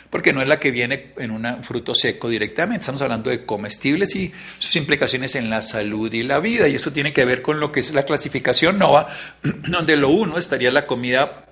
porque 0.10 0.34
no 0.34 0.42
es 0.42 0.48
la 0.48 0.60
que 0.60 0.72
viene 0.72 1.14
en 1.18 1.32
un 1.32 1.64
fruto 1.64 1.94
seco 1.94 2.30
directamente. 2.30 2.82
Estamos 2.82 3.02
hablando 3.02 3.30
de 3.30 3.46
comestibles 3.46 4.16
y 4.16 4.32
sus 4.60 4.76
implicaciones 4.76 5.36
en 5.36 5.50
la 5.50 5.62
salud 5.62 6.12
y 6.14 6.24
la 6.24 6.40
vida. 6.40 6.68
Y 6.68 6.76
eso 6.76 6.92
tiene 6.92 7.14
que 7.14 7.26
ver 7.26 7.42
con 7.42 7.60
lo 7.60 7.72
que 7.72 7.80
es 7.80 7.94
la 7.94 8.04
clasificación 8.04 8.78
NOVA, 8.78 9.08
donde 9.44 9.96
lo 9.96 10.10
uno 10.10 10.38
estaría 10.38 10.72
la 10.72 10.86
comida 10.86 11.46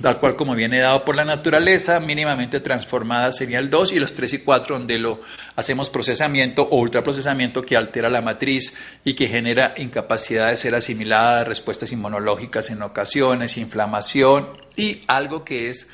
tal 0.00 0.18
cual 0.18 0.34
como 0.34 0.54
viene 0.54 0.80
dado 0.80 1.04
por 1.04 1.14
la 1.14 1.24
naturaleza, 1.24 2.00
mínimamente 2.00 2.60
transformada 2.60 3.30
sería 3.32 3.58
el 3.58 3.70
2 3.70 3.92
y 3.92 4.00
los 4.00 4.12
3 4.12 4.34
y 4.34 4.38
4 4.40 4.78
donde 4.78 4.98
lo 4.98 5.20
hacemos 5.56 5.90
procesamiento 5.90 6.62
o 6.62 6.78
ultraprocesamiento 6.78 7.62
que 7.62 7.76
altera 7.76 8.08
la 8.08 8.20
matriz 8.20 8.74
y 9.04 9.14
que 9.14 9.28
genera 9.28 9.74
incapacidad 9.76 10.48
de 10.48 10.56
ser 10.56 10.74
asimilada, 10.74 11.44
respuestas 11.44 11.92
inmunológicas 11.92 12.70
en 12.70 12.82
ocasiones, 12.82 13.56
inflamación 13.56 14.48
y 14.76 15.00
algo 15.06 15.44
que 15.44 15.68
es 15.68 15.88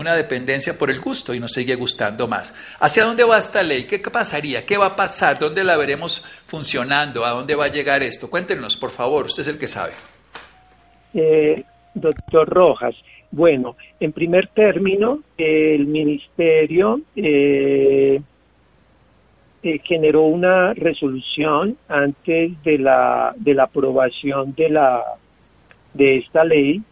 una 0.00 0.14
dependencia 0.14 0.78
por 0.78 0.90
el 0.90 1.00
gusto 1.00 1.34
y 1.34 1.40
nos 1.40 1.52
sigue 1.52 1.74
gustando 1.74 2.26
más. 2.26 2.54
¿Hacia 2.80 3.04
dónde 3.04 3.24
va 3.24 3.38
esta 3.38 3.62
ley? 3.62 3.84
¿Qué 3.84 3.98
pasaría? 3.98 4.64
¿Qué 4.64 4.78
va 4.78 4.86
a 4.86 4.96
pasar? 4.96 5.38
¿Dónde 5.38 5.62
la 5.62 5.76
veremos 5.76 6.24
funcionando? 6.46 7.24
¿A 7.24 7.30
dónde 7.30 7.54
va 7.54 7.66
a 7.66 7.68
llegar 7.68 8.02
esto? 8.02 8.30
Cuéntenos, 8.30 8.76
por 8.76 8.90
favor, 8.90 9.26
usted 9.26 9.42
es 9.42 9.48
el 9.48 9.58
que 9.58 9.68
sabe. 9.68 9.92
Eh, 11.14 11.62
doctor 11.94 12.48
Rojas, 12.48 12.94
bueno, 13.30 13.76
en 14.00 14.12
primer 14.12 14.48
término, 14.48 15.20
el 15.36 15.86
Ministerio 15.86 17.00
eh, 17.14 18.20
eh, 19.62 19.80
generó 19.84 20.22
una 20.22 20.72
resolución 20.74 21.76
antes 21.88 22.62
de 22.62 22.78
la, 22.78 23.34
de 23.36 23.54
la 23.54 23.64
aprobación 23.64 24.54
de, 24.56 24.70
la, 24.70 25.02
de 25.94 26.18
esta 26.18 26.44
ley. 26.44 26.82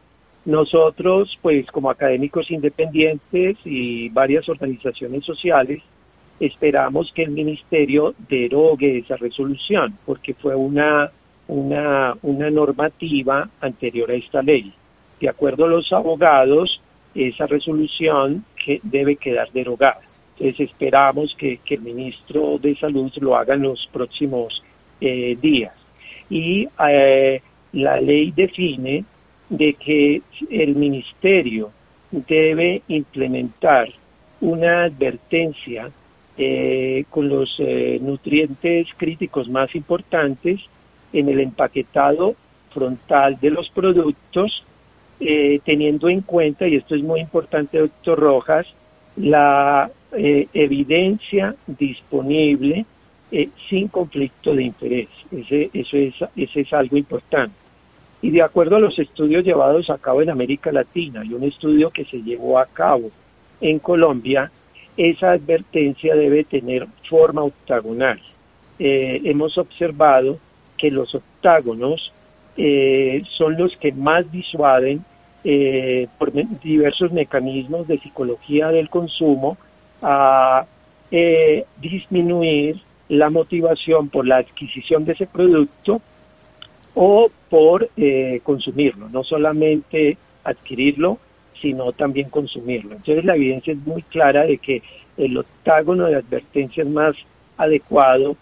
Nosotros, 0.49 1.38
pues 1.43 1.67
como 1.67 1.90
académicos 1.90 2.50
independientes 2.50 3.59
y 3.67 4.09
varias 4.09 4.49
organizaciones 4.49 5.23
sociales, 5.23 5.83
esperamos 6.40 7.12
que 7.14 7.25
el 7.25 7.33
Ministerio 7.33 8.14
derogue 8.31 8.97
esa 8.97 9.17
resolución, 9.17 9.99
porque 10.07 10.33
fue 10.33 10.55
una, 10.55 11.11
una, 11.49 12.14
una 12.23 12.49
normativa 12.49 13.47
anterior 13.61 14.11
a 14.11 14.14
esta 14.14 14.40
ley. 14.40 14.73
De 15.21 15.28
acuerdo 15.28 15.67
a 15.67 15.69
los 15.69 15.93
abogados, 15.93 16.81
esa 17.14 17.47
resolución 17.47 18.47
que 18.64 18.81
debe 18.83 19.17
quedar 19.17 19.52
derogada. 19.52 20.00
Entonces 20.38 20.71
esperamos 20.71 21.37
que, 21.37 21.61
el 21.69 21.81
ministro 21.83 22.57
de 22.57 22.75
Salud 22.76 23.12
lo 23.21 23.37
haga 23.37 23.52
en 23.52 23.64
los 23.64 23.87
próximos 23.93 24.62
eh, 24.99 25.37
días. 25.38 25.75
Y 26.31 26.67
eh, 26.88 27.43
la 27.73 28.00
ley 28.00 28.33
define 28.35 29.05
de 29.49 29.75
que 29.75 30.23
el 30.50 30.75
ministerio 30.75 31.71
debe 32.11 32.83
implementar 32.88 33.88
una 34.40 34.85
advertencia 34.85 35.90
eh, 36.37 37.05
con 37.11 37.28
los 37.28 37.61
nutrientes 38.00 38.87
críticos 38.97 39.49
más 39.49 39.75
importantes 39.75 40.61
en 41.12 41.28
el 41.28 41.40
empaquetado 41.40 42.37
frontal 42.71 43.38
de 43.40 43.50
los 43.50 43.69
productos 43.71 44.62
eh, 45.21 45.61
teniendo 45.64 46.09
en 46.09 46.21
cuenta, 46.21 46.69
y 46.69 46.76
esto 46.76 46.95
es 46.95 47.02
muy 47.02 47.21
importante, 47.21 47.78
doctor 47.78 48.21
Rojas, 48.21 48.67
la 49.17 49.90
eh, 50.12 50.47
evidencia 50.55 51.56
disponible 51.67 52.87
eh, 53.32 53.49
sin 53.69 53.89
conflicto 53.89 54.54
de 54.54 54.63
interés. 54.63 55.08
Ese, 55.32 55.71
eso, 55.75 55.97
es, 55.97 56.15
ese 56.37 56.61
es 56.61 56.73
algo 56.73 56.97
importante. 56.97 57.56
Y 58.21 58.31
de 58.31 58.43
acuerdo 58.43 58.76
a 58.76 58.81
los 58.81 58.99
estudios 58.99 59.45
llevados 59.45 59.91
a 59.91 59.99
cabo 59.99 60.23
en 60.23 60.31
América 60.31 60.73
Latina 60.73 61.25
y 61.25 61.35
un 61.35 61.45
estudio 61.45 61.91
que 61.91 62.04
se 62.04 62.23
llevó 62.23 62.59
a 62.59 62.67
cabo 62.67 63.11
en 63.61 63.78
Colombia, 63.78 64.50
esa 64.97 65.33
advertencia 65.33 66.17
debe 66.17 66.45
tener 66.45 66.87
forma 67.09 67.43
octagonal. 67.43 68.21
hemos 68.78 69.57
observado 69.59 70.39
que 70.76 70.91
los 70.91 71.15
octágonos 71.15 72.13
eh, 72.57 73.23
son 73.37 73.57
los 73.57 73.76
que 73.76 73.93
más 73.93 74.31
disuaden 74.33 75.04
eh, 75.45 76.09
por 76.19 76.33
diversos 76.61 77.13
mecanismos 77.13 77.87
de 77.87 77.99
psicología 77.99 78.69
del 78.69 78.89
consumo 78.89 79.57
a 80.02 80.67
eh, 81.11 81.65
disminuir 81.81 82.81
la 83.09 83.31
motivación 83.31 84.09
por 84.09 84.26
la 84.26 84.39
adquisición 84.39 85.04
de 85.04 85.13
ese 85.13 85.26
producto 85.26 86.00
o 87.00 87.30
por 87.49 87.89
consumirlo, 88.43 89.08
no 89.08 89.23
solamente 89.23 90.19
adquirirlo, 90.43 91.19
sino 91.61 91.93
también 91.93 92.28
consumirlo. 92.28 92.97
Entonces 92.97 93.25
la 93.25 93.37
evidencia 93.37 93.73
es 93.73 93.78
muy 93.87 94.02
clara 94.02 94.45
de 94.45 94.58
que 94.58 94.82
el 95.17 95.39
octágono 95.39 96.06
de 96.06 96.17
advertencias 96.17 96.89
más 96.89 97.15
adecuado 97.56 98.37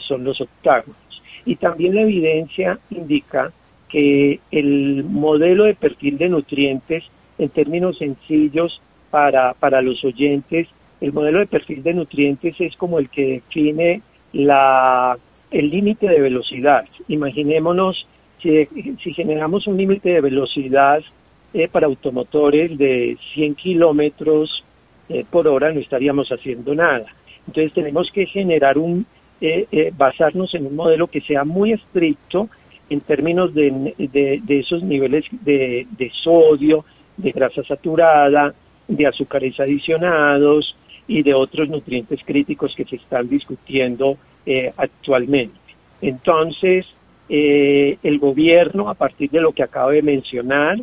son 0.00 0.24
los 0.24 0.40
octágonos. 0.40 0.96
Y 1.44 1.54
también 1.54 1.94
la 1.94 2.02
evidencia 2.02 2.76
indica 2.90 3.52
que 3.88 4.40
el 4.50 5.04
modelo 5.04 5.64
de 5.64 5.74
perfil 5.74 6.18
de 6.18 6.28
nutrientes, 6.28 7.04
en 7.38 7.50
términos 7.50 7.98
sencillos 7.98 8.80
para, 9.10 9.54
para 9.54 9.80
los 9.80 10.04
oyentes, 10.04 10.66
el 11.00 11.12
modelo 11.12 11.38
de 11.38 11.46
perfil 11.46 11.84
de 11.84 11.94
nutrientes 11.94 12.60
es 12.60 12.74
como 12.74 12.98
el 12.98 13.08
que 13.08 13.26
define 13.26 14.02
la, 14.32 15.16
el 15.52 15.70
límite 15.70 16.08
de 16.08 16.20
velocidad. 16.20 16.84
Imaginémonos 17.08 18.06
si, 18.40 18.66
si 19.02 19.12
generamos 19.12 19.66
un 19.66 19.76
límite 19.76 20.10
de 20.10 20.20
velocidad 20.20 21.02
eh, 21.54 21.68
para 21.68 21.86
automotores 21.86 22.76
de 22.78 23.16
100 23.34 23.54
kilómetros 23.54 24.64
eh, 25.08 25.24
por 25.30 25.46
hora, 25.46 25.72
no 25.72 25.80
estaríamos 25.80 26.30
haciendo 26.30 26.74
nada. 26.74 27.06
Entonces 27.46 27.72
tenemos 27.72 28.10
que 28.10 28.26
generar 28.26 28.78
un, 28.78 29.04
eh, 29.40 29.66
eh, 29.72 29.92
basarnos 29.96 30.54
en 30.54 30.66
un 30.66 30.76
modelo 30.76 31.08
que 31.08 31.20
sea 31.20 31.44
muy 31.44 31.72
estricto 31.72 32.48
en 32.88 33.00
términos 33.00 33.52
de, 33.54 34.40
esos 34.48 34.82
niveles 34.82 35.24
de, 35.30 35.86
sodio, 36.22 36.84
de 37.16 37.32
grasa 37.32 37.62
saturada, 37.64 38.54
de 38.86 39.06
azúcares 39.06 39.58
adicionados 39.58 40.76
y 41.08 41.22
de 41.22 41.34
otros 41.34 41.68
nutrientes 41.68 42.20
críticos 42.24 42.74
que 42.76 42.84
se 42.84 42.96
están 42.96 43.28
discutiendo 43.28 44.16
eh, 44.46 44.72
actualmente. 44.76 45.58
Entonces, 46.00 46.86
el 47.28 48.18
gobierno, 48.18 48.90
a 48.90 48.94
partir 48.94 49.30
de 49.30 49.40
lo 49.40 49.52
que 49.52 49.62
acabo 49.62 49.90
de 49.90 50.02
mencionar, 50.02 50.76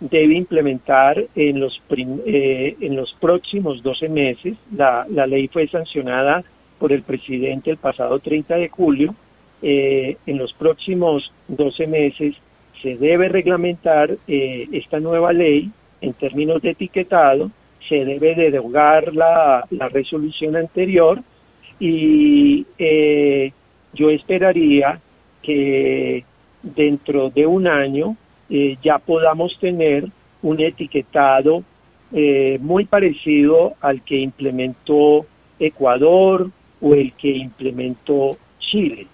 debe 0.00 0.34
implementar 0.34 1.24
en 1.34 1.60
los, 1.60 1.80
en 1.88 2.96
los 2.96 3.14
próximos 3.14 3.82
12 3.82 4.08
meses, 4.08 4.56
la, 4.76 5.06
ley 5.26 5.48
fue 5.48 5.66
sancionada 5.68 6.44
por 6.78 6.92
el 6.92 7.02
presidente 7.02 7.70
el 7.70 7.76
pasado 7.78 8.18
30 8.18 8.56
de 8.56 8.68
julio, 8.68 9.14
eh, 9.62 10.16
en 10.26 10.38
los 10.38 10.52
próximos 10.52 11.32
12 11.48 11.86
meses 11.86 12.34
se 12.82 12.96
debe 12.96 13.28
reglamentar 13.28 14.14
eh, 14.28 14.68
esta 14.72 15.00
nueva 15.00 15.32
ley 15.32 15.70
en 16.02 16.12
términos 16.12 16.60
de 16.60 16.70
etiquetado, 16.70 17.50
se 17.88 18.04
debe 18.04 18.34
derogar 18.34 19.14
la 19.14 19.64
resolución 19.90 20.56
anterior 20.56 21.20
y 21.78 22.66
eh, 22.78 23.52
yo 23.92 24.10
esperaría 24.10 25.00
que 25.42 26.24
dentro 26.62 27.30
de 27.30 27.46
un 27.46 27.66
año 27.66 28.16
ya 28.82 28.98
podamos 28.98 29.58
tener 29.58 30.06
un 30.42 30.60
etiquetado 30.60 31.64
muy 32.60 32.84
parecido 32.84 33.74
al 33.80 34.02
que 34.02 34.18
implementó 34.18 35.26
Ecuador, 35.58 36.50
o 36.84 36.94
el 36.94 37.12
que 37.12 37.30
implementó 37.30 38.36
Chile, 38.58 39.06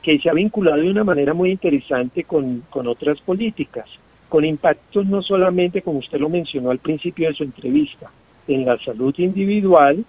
que 0.00 0.18
se 0.18 0.30
ha 0.30 0.32
vinculado 0.32 0.80
de 0.80 0.90
una 0.90 1.04
manera 1.04 1.34
muy 1.34 1.50
interesante 1.50 2.22
con, 2.24 2.62
otras 2.72 3.20
políticas, 3.20 3.86
con 4.28 4.44
impactos 4.44 5.06
no 5.06 5.20
solamente, 5.20 5.82
como 5.82 5.98
usted 5.98 6.20
lo 6.20 6.28
mencionó 6.28 6.70
al 6.70 6.78
principio 6.78 7.28
de 7.28 7.34
su 7.34 7.42
entrevista, 7.42 8.10
en 8.46 8.64
la 8.64 8.78
salud 8.78 9.14
individual, 9.18 10.04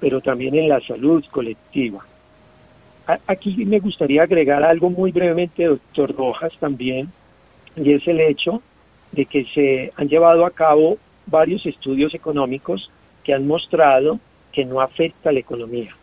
pero 0.00 0.20
también 0.20 0.54
en 0.54 0.68
la 0.68 0.80
salud 0.80 1.24
colectiva. 1.30 2.04
Aquí 3.26 3.64
me 3.66 3.80
gustaría 3.80 4.22
agregar 4.22 4.62
algo 4.62 4.88
muy 4.88 5.12
brevemente, 5.12 5.64
doctor 5.64 6.14
Rojas, 6.16 6.52
también, 6.58 7.10
y 7.76 7.92
es 7.92 8.06
el 8.08 8.20
hecho 8.20 8.62
de 9.12 9.26
que 9.26 9.44
se 9.44 9.92
han 9.96 10.08
llevado 10.08 10.46
a 10.46 10.50
cabo 10.50 10.96
varios 11.26 11.66
estudios 11.66 12.14
económicos 12.14 12.90
que 13.22 13.34
han 13.34 13.46
mostrado 13.46 14.18
que 14.52 14.64
no 14.64 14.80
afecta 14.80 15.30
a 15.30 15.32
la 15.32 15.40
economía 15.40 15.94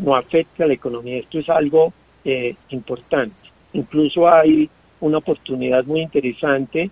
no 0.00 0.14
afecta 0.14 0.64
a 0.64 0.66
la 0.66 0.74
economía. 0.74 1.18
Esto 1.18 1.38
es 1.38 1.48
algo 1.48 1.92
eh, 2.24 2.54
importante. 2.70 3.34
Incluso 3.72 4.28
hay 4.28 4.68
una 5.00 5.18
oportunidad 5.18 5.84
muy 5.84 6.02
interesante 6.02 6.90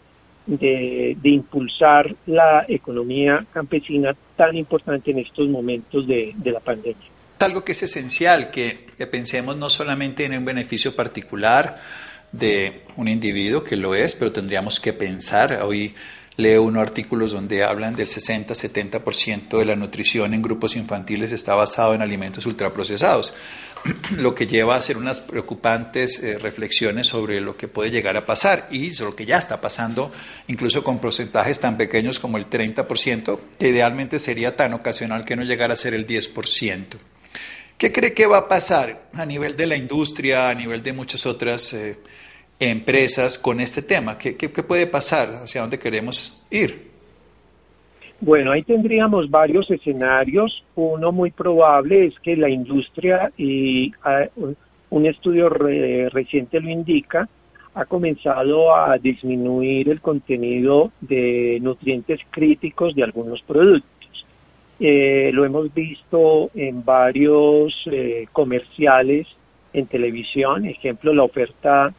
de, 0.58 1.16
impulsar 1.22 2.14
la 2.26 2.64
economía 2.68 3.44
campesina 3.52 4.14
tan 4.36 4.56
importante 4.56 5.10
en 5.10 5.20
estos 5.20 5.48
momentos 5.48 6.06
de, 6.06 6.34
la 6.44 6.60
pandemia. 6.60 6.96
Algo 7.38 7.64
que 7.64 7.72
es 7.72 7.82
esencial, 7.82 8.50
que 8.50 8.86
pensemos 9.10 9.56
no 9.56 9.70
solamente 9.70 10.24
en 10.24 10.36
un 10.36 10.44
beneficio 10.44 10.94
particular 10.94 11.76
de 12.32 12.82
un 12.96 13.08
individuo, 13.08 13.64
que 13.64 13.76
lo 13.76 13.94
es, 13.94 14.14
pero 14.14 14.32
tendríamos 14.32 14.78
que 14.80 14.92
pensar, 14.92 15.62
hoy 15.62 15.94
leo 16.40 16.62
unos 16.62 16.82
artículos 16.82 17.32
donde 17.32 17.62
hablan 17.62 17.94
del 17.94 18.06
60-70% 18.06 19.58
de 19.58 19.64
la 19.64 19.76
nutrición 19.76 20.34
en 20.34 20.42
grupos 20.42 20.76
infantiles 20.76 21.32
está 21.32 21.54
basado 21.54 21.94
en 21.94 22.02
alimentos 22.02 22.46
ultraprocesados, 22.46 23.32
lo 24.16 24.34
que 24.34 24.46
lleva 24.46 24.74
a 24.74 24.78
hacer 24.78 24.96
unas 24.96 25.20
preocupantes 25.20 26.22
eh, 26.22 26.38
reflexiones 26.38 27.06
sobre 27.06 27.40
lo 27.40 27.56
que 27.56 27.68
puede 27.68 27.90
llegar 27.90 28.16
a 28.16 28.26
pasar 28.26 28.68
y 28.70 28.90
sobre 28.90 29.10
lo 29.10 29.16
que 29.16 29.26
ya 29.26 29.38
está 29.38 29.60
pasando, 29.60 30.10
incluso 30.48 30.82
con 30.82 30.98
porcentajes 30.98 31.60
tan 31.60 31.76
pequeños 31.76 32.18
como 32.18 32.38
el 32.38 32.48
30%, 32.48 33.38
que 33.58 33.68
idealmente 33.68 34.18
sería 34.18 34.56
tan 34.56 34.74
ocasional 34.74 35.24
que 35.24 35.36
no 35.36 35.44
llegara 35.44 35.74
a 35.74 35.76
ser 35.76 35.94
el 35.94 36.06
10%. 36.06 36.84
¿Qué 37.78 37.92
cree 37.92 38.12
que 38.12 38.26
va 38.26 38.38
a 38.38 38.48
pasar 38.48 39.08
a 39.14 39.24
nivel 39.24 39.56
de 39.56 39.66
la 39.66 39.76
industria, 39.76 40.50
a 40.50 40.54
nivel 40.54 40.82
de 40.82 40.92
muchas 40.92 41.24
otras 41.24 41.72
eh, 41.72 41.96
empresas 42.60 43.38
con 43.38 43.58
este 43.58 43.82
tema? 43.82 44.18
¿Qué, 44.18 44.34
puede 44.62 44.86
pasar? 44.86 45.30
¿Hacia 45.42 45.62
dónde 45.62 45.78
queremos 45.78 46.46
ir? 46.50 46.90
Bueno, 48.20 48.52
ahí 48.52 48.62
tendríamos 48.62 49.30
varios 49.30 49.70
escenarios. 49.70 50.62
Uno 50.74 51.10
muy 51.10 51.30
probable 51.30 52.06
es 52.06 52.14
que 52.20 52.36
la 52.36 52.50
industria, 52.50 53.32
y 53.38 53.92
ah, 54.04 54.26
un 54.90 55.06
estudio 55.06 55.48
reciente 55.48 56.60
lo 56.60 56.68
indica, 56.68 57.26
ha 57.74 57.84
comenzado 57.84 58.74
a 58.74 58.98
disminuir 58.98 59.88
el 59.88 60.00
contenido 60.00 60.90
de 61.00 61.58
nutrientes 61.62 62.20
críticos 62.30 62.94
de 62.94 63.04
algunos 63.04 63.40
productos. 63.42 63.90
Eh, 64.80 65.30
lo 65.32 65.44
hemos 65.44 65.72
visto 65.72 66.50
en 66.54 66.84
varios 66.84 67.74
eh, 67.86 68.26
comerciales 68.32 69.26
en 69.72 69.86
televisión, 69.86 70.66
ejemplo, 70.66 71.14
la 71.14 71.22
oferta 71.22 71.94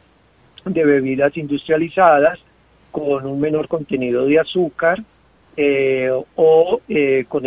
de 0.64 0.84
bebidas 0.84 1.36
industrializadas 1.36 2.38
con 2.90 3.26
un 3.26 3.40
menor 3.40 3.68
contenido 3.68 4.26
de 4.26 4.38
azúcar 4.38 5.02
eh, 5.56 6.10
o 6.36 6.80
eh, 6.88 7.24
con 7.28 7.42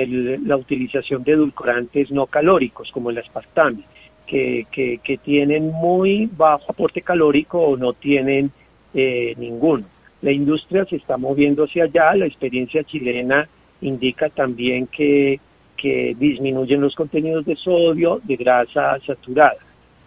la 0.47 0.57
utilización 0.57 1.23
de 1.23 1.33
edulcorantes 1.33 2.11
no 2.11 2.27
calóricos 2.27 2.91
como 2.91 3.09
el 3.09 3.17
aspartame, 3.17 3.83
que, 4.27 4.65
que, 4.71 5.17
tienen 5.23 5.71
muy 5.71 6.29
bajo 6.35 6.71
aporte 6.71 7.01
calórico 7.01 7.59
o 7.59 7.77
no 7.77 7.93
tienen 7.93 8.51
eh, 8.93 9.33
ninguno. 9.37 9.85
La 10.21 10.31
industria 10.31 10.85
se 10.85 10.95
está 10.95 11.17
moviendo 11.17 11.65
hacia 11.65 11.85
allá, 11.85 12.15
la 12.15 12.25
experiencia 12.25 12.83
chilena 12.83 13.47
indica 13.81 14.29
también 14.29 14.87
que, 14.87 15.39
que 15.77 16.15
disminuyen 16.17 16.81
los 16.81 16.95
contenidos 16.95 17.45
de 17.45 17.55
sodio, 17.55 18.19
de 18.23 18.35
grasa 18.35 18.99
saturada 19.05 19.57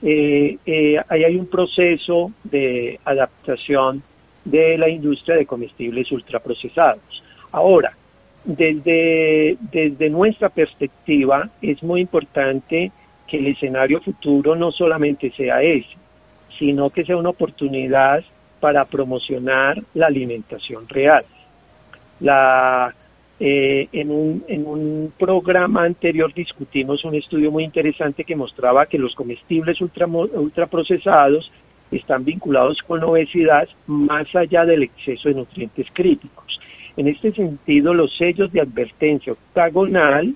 eh, 0.03 0.59
eh, 0.65 0.97
ahí 1.09 1.25
hay 1.25 1.37
un 1.37 1.47
proceso 1.47 2.33
de 2.45 3.01
adaptación 3.05 4.03
de 4.45 4.79
la 4.79 4.89
industria 4.89 5.37
de 5.37 5.47
comestibles 5.47 6.11
ultraprocesados. 6.13 7.23
Ahora, 7.53 7.93
desde, 8.45 9.57
desde 9.73 10.11
nuestra 10.11 10.49
perspectiva, 10.49 11.51
es 11.61 11.83
muy 11.83 12.01
importante 12.01 12.93
que 13.27 13.39
el 13.39 13.49
escenario 13.49 14.01
futuro 14.01 14.55
no 14.57 14.73
solamente 14.73 15.31
sea 15.33 15.63
ese, 15.63 15.97
sino 16.59 16.91
que 16.91 17.05
sea 17.05 17.17
una 17.17 17.31
oportunidad 17.31 18.25
para 18.61 18.85
promocionar 18.85 19.81
la 19.95 20.07
alimentación 20.07 20.89
real. 20.89 21.25
La, 22.21 22.95
eh, 23.41 23.89
en, 23.93 24.11
un, 24.11 24.45
en 24.49 24.67
un 24.67 25.13
programa 25.17 25.85
anterior 25.85 26.35
discutimos 26.35 27.05
un 27.05 27.15
estudio 27.15 27.53
muy 27.53 27.63
interesante 27.63 28.25
que 28.25 28.35
mostraba 28.35 28.87
que 28.87 28.99
los 28.99 29.15
comestibles 29.15 29.81
ultraprocesados 29.81 31.53
están 31.93 32.25
vinculados 32.25 32.79
con 32.83 33.03
obesidad 33.05 33.69
más 33.87 34.35
allá 34.35 34.65
del 34.65 34.83
exceso 34.83 35.29
de 35.29 35.37
nutrientes 35.37 35.87
críticos. 35.93 36.61
En 36.97 37.07
este 37.07 37.31
sentido, 37.31 37.95
los 37.95 38.17
sellos 38.17 38.53
de 38.53 38.61
advertencia 38.61 39.33
octagonal, 39.33 40.35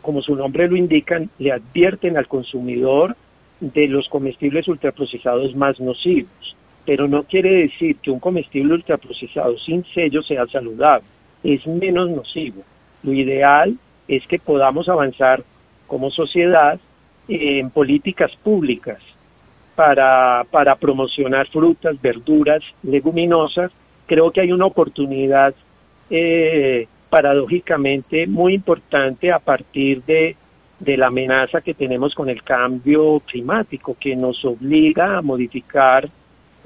como 0.00 0.22
su 0.22 0.36
nombre 0.36 0.68
lo 0.68 0.76
indican, 0.76 1.28
le 1.40 1.50
advierten 1.50 2.16
al 2.16 2.28
consumidor 2.28 3.16
de 3.58 3.88
los 3.88 4.08
comestibles 4.08 4.68
ultraprocesados 4.68 5.56
más 5.56 5.80
nocivos, 5.80 6.56
pero 6.84 7.08
no 7.08 7.24
quiere 7.24 7.62
decir 7.62 7.96
que 7.96 8.12
un 8.12 8.20
comestible 8.20 8.74
ultraprocesado 8.74 9.58
sin 9.58 9.84
sello 9.86 10.22
sea 10.22 10.46
saludable 10.46 11.15
es 11.46 11.66
menos 11.66 12.10
nocivo. 12.10 12.62
Lo 13.02 13.12
ideal 13.12 13.76
es 14.08 14.26
que 14.26 14.38
podamos 14.38 14.88
avanzar 14.88 15.44
como 15.86 16.10
sociedad 16.10 16.78
en 17.28 17.70
políticas 17.70 18.32
públicas 18.42 18.98
para, 19.76 20.44
para 20.50 20.74
promocionar 20.76 21.46
frutas, 21.48 22.00
verduras, 22.00 22.62
leguminosas. 22.82 23.70
Creo 24.06 24.30
que 24.30 24.40
hay 24.40 24.52
una 24.52 24.66
oportunidad 24.66 25.54
eh, 26.10 26.88
paradójicamente 27.10 28.26
muy 28.26 28.54
importante 28.54 29.30
a 29.30 29.38
partir 29.38 30.02
de, 30.02 30.36
de 30.80 30.96
la 30.96 31.06
amenaza 31.06 31.60
que 31.60 31.74
tenemos 31.74 32.14
con 32.14 32.28
el 32.28 32.42
cambio 32.42 33.20
climático, 33.20 33.96
que 33.98 34.16
nos 34.16 34.44
obliga 34.44 35.18
a 35.18 35.22
modificar 35.22 36.08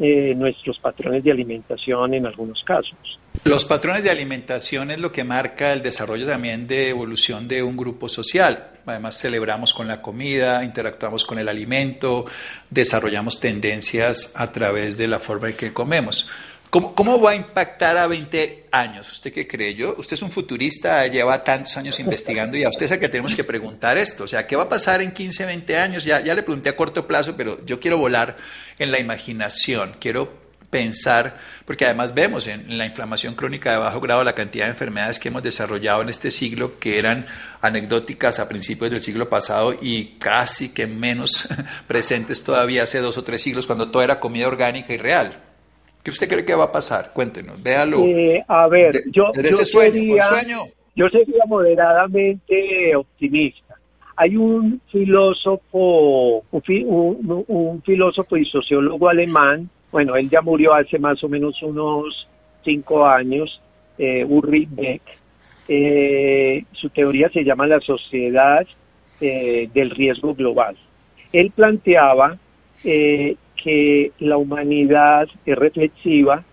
eh, 0.03 0.35
nuestros 0.35 0.79
patrones 0.79 1.23
de 1.23 1.31
alimentación 1.31 2.15
en 2.15 2.25
algunos 2.25 2.63
casos. 2.65 2.97
Los 3.45 3.67
patrones 3.67 4.03
de 4.03 4.11
alimentación 4.11 4.91
es 4.91 4.99
lo 4.99 5.13
que 5.13 5.25
marca 5.25 5.73
el 5.73 5.83
desarrollo 5.83 6.27
también 6.27 6.67
de 6.67 6.89
evolución 6.89 7.47
de 7.47 7.63
un 7.63 7.77
grupo 7.77 8.09
social. 8.09 8.71
Además 8.87 9.19
celebramos 9.19 9.75
con 9.75 9.87
la 9.87 10.01
comida, 10.01 10.65
interactuamos 10.65 11.25
con 11.25 11.39
el 11.39 11.49
alimento, 11.49 12.25
desarrollamos 12.71 13.41
tendencias 13.41 14.33
a 14.37 14.51
través 14.51 14.97
de 14.97 15.07
la 15.07 15.19
forma 15.19 15.51
en 15.51 15.57
que 15.57 15.73
comemos. 15.73 16.31
¿Cómo, 16.70 17.20
va 17.20 17.33
a 17.33 17.35
impactar 17.35 17.96
a 17.96 18.06
20 18.06 18.68
años? 18.70 19.11
¿Usted 19.11 19.33
qué 19.33 19.48
cree? 19.48 19.74
Yo, 19.74 19.96
usted 19.98 20.14
es 20.14 20.22
un 20.22 20.30
futurista, 20.30 21.04
lleva 21.09 21.42
tantos 21.42 21.76
años 21.76 21.98
investigando 21.98 22.56
y 22.56 22.62
a 22.62 22.68
usted 22.68 22.87
es 22.87 22.92
a 22.92 23.00
que 23.00 23.09
tenemos 23.09 23.35
que 23.35 23.42
preguntar 23.42 23.98
esto. 23.98 24.22
O 24.22 24.28
sea, 24.28 24.46
¿qué 24.46 24.54
va 24.54 24.62
a 24.64 24.68
pasar 24.68 25.02
en 25.02 25.11
15, 25.11 25.46
20 25.46 25.76
años? 25.76 26.04
Ya, 26.04 26.20
ya 26.20 26.33
le 26.33 26.44
pregunté 26.44 26.68
a 26.68 26.76
corto 26.76 27.09
plazo, 27.09 27.35
pero 27.37 27.64
yo 27.66 27.80
quiero 27.80 27.98
volar 27.98 28.37
en 28.78 28.92
la 28.92 29.00
imaginación. 29.00 29.96
Quiero 29.98 30.38
pensar, 30.70 31.38
porque 31.64 31.85
además 31.85 32.14
vemos 32.14 32.46
en, 32.46 32.78
la 32.78 32.87
inflamación 32.87 33.35
crónica 33.35 33.72
de 33.72 33.78
bajo 33.78 34.00
grado 34.00 34.22
la 34.22 34.37
cantidad 34.37 34.66
de 34.66 34.70
enfermedades 34.70 35.18
que 35.18 35.26
hemos 35.26 35.42
desarrollado 35.42 36.02
en 36.02 36.09
este 36.09 36.30
siglo 36.30 36.78
que 36.78 36.98
eran 36.98 37.26
anecdóticas 37.61 38.38
a 38.38 38.48
principios 38.48 38.92
del 38.92 39.00
siglo 39.00 39.28
pasado 39.28 39.74
y 39.83 40.18
casi 40.20 40.68
que 40.68 40.87
menos 40.87 41.48
presentes 41.88 42.44
todavía 42.44 42.85
hace 42.85 43.00
dos 43.00 43.18
o 43.18 43.24
tres 43.24 43.42
siglos 43.42 43.66
cuando 43.66 43.90
todo 43.90 44.04
era 44.04 44.20
comida 44.20 44.46
orgánica 44.46 44.92
y 44.92 44.98
real. 44.98 45.50
¿Qué 46.11 46.14
usted 46.14 46.29
cree 46.29 46.44
que 46.44 46.57
va 46.57 46.64
a 46.64 46.73
pasar? 46.73 47.12
Cuéntenos, 47.12 47.62
véalo. 47.62 48.05
Eh, 48.05 48.42
a 48.49 48.66
ver, 48.66 49.05
yo, 49.12 49.31
sería, 49.33 50.25
yo 50.96 51.09
sería 51.09 51.44
moderadamente 51.46 52.96
optimista. 52.96 53.77
Hay 54.16 54.37
un 54.37 54.81
filósofo, 54.90 56.42
un, 56.51 57.83
filósofo 57.87 58.37
y 58.37 58.44
sociólogo 58.44 59.09
alemán, 59.09 59.70
bueno, 59.92 60.16
él 60.16 60.29
ya 60.29 60.40
murió 60.40 60.75
hace 60.75 60.99
más 60.99 61.23
o 61.23 61.29
menos 61.29 61.62
unos 61.62 62.27
cinco 62.64 63.07
años, 63.07 63.61
eh, 63.96 64.25
Ulrich 64.25 64.68
Beck. 64.73 65.03
Eh, 65.68 66.64
su 66.73 66.90
teoría 66.90 67.29
se 67.29 67.44
llama 67.44 67.68
la 67.68 67.79
sociedad 67.79 68.66
eh, 69.20 69.70
del 69.73 69.90
riesgo 69.90 70.35
global. 70.35 70.77
Él 71.33 71.53
planteaba 71.55 72.37
eh, 72.83 73.37
que 73.62 74.12
la 74.18 74.37
humanidad 74.37 75.29
es 75.44 75.57
reflexiva, 75.57 76.44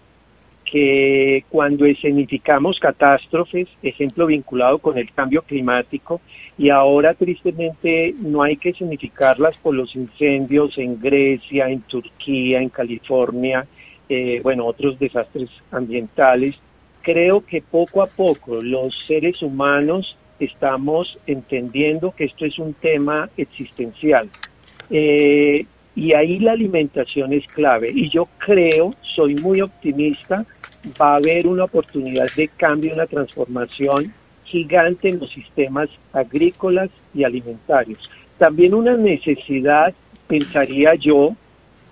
que 0.70 1.46
cuando 1.50 1.86
escenificamos 1.86 2.80
catástrofes, 2.80 3.67
ejemplo 3.82 4.26
vinculado 4.26 4.80
con 4.80 4.98
el 4.98 5.12
cambio 5.13 5.41
climático, 5.41 6.20
y 6.58 6.70
ahora 6.70 7.13
tristemente 7.13 8.13
no 8.20 8.43
hay 8.43 8.58
que 8.58 8.70
escenificarlas 8.70 9.56
por 9.58 9.76
los 9.76 9.96
incendios 9.96 10.78
en 10.78 11.00
Grecia, 11.00 11.70
en 11.70 11.82
Turquía, 11.82 12.60
en 12.60 12.70
California, 12.70 13.65
eh, 14.10 14.41
bueno, 14.43 14.65
otros 14.65 15.00
desastres 15.00 15.50
ambientales, 15.72 16.60
creo 17.02 17.46
que 17.46 17.62
poco 17.62 18.02
a 18.02 18.08
poco 18.08 18.62
los 18.62 18.98
seres 19.06 19.41
humanos 19.41 20.17
estamos 20.39 21.17
entendiendo 21.26 22.12
que 22.12 22.26
esto 22.26 22.46
es 22.46 22.60
un 22.60 22.74
tema 22.74 23.30
existencial. 23.38 24.30
Eh, 24.89 25.65
y 25.98 26.14
ahí 26.14 26.38
la 26.38 26.52
alimentación 26.52 27.34
es 27.34 27.48
clave. 27.48 27.92
Y 27.92 28.08
yo 28.10 28.28
creo, 28.38 28.94
soy 29.02 29.34
muy 29.34 29.62
optimista, 29.62 30.46
va 31.02 31.14
a 31.14 31.16
haber 31.16 31.48
una 31.48 31.64
oportunidad 31.64 32.28
de 32.36 32.48
cambio, 32.50 32.94
una 32.94 33.08
transformación 33.08 34.14
gigante 34.44 35.10
en 35.10 35.20
los 35.20 35.32
sistemas 35.32 35.90
agrícolas 36.14 36.92
y 37.16 37.24
alimentarios. 37.24 38.12
También 38.38 38.76
una 38.76 38.96
necesidad, 38.96 39.92
pensaría 40.28 40.94
yo, 40.94 41.36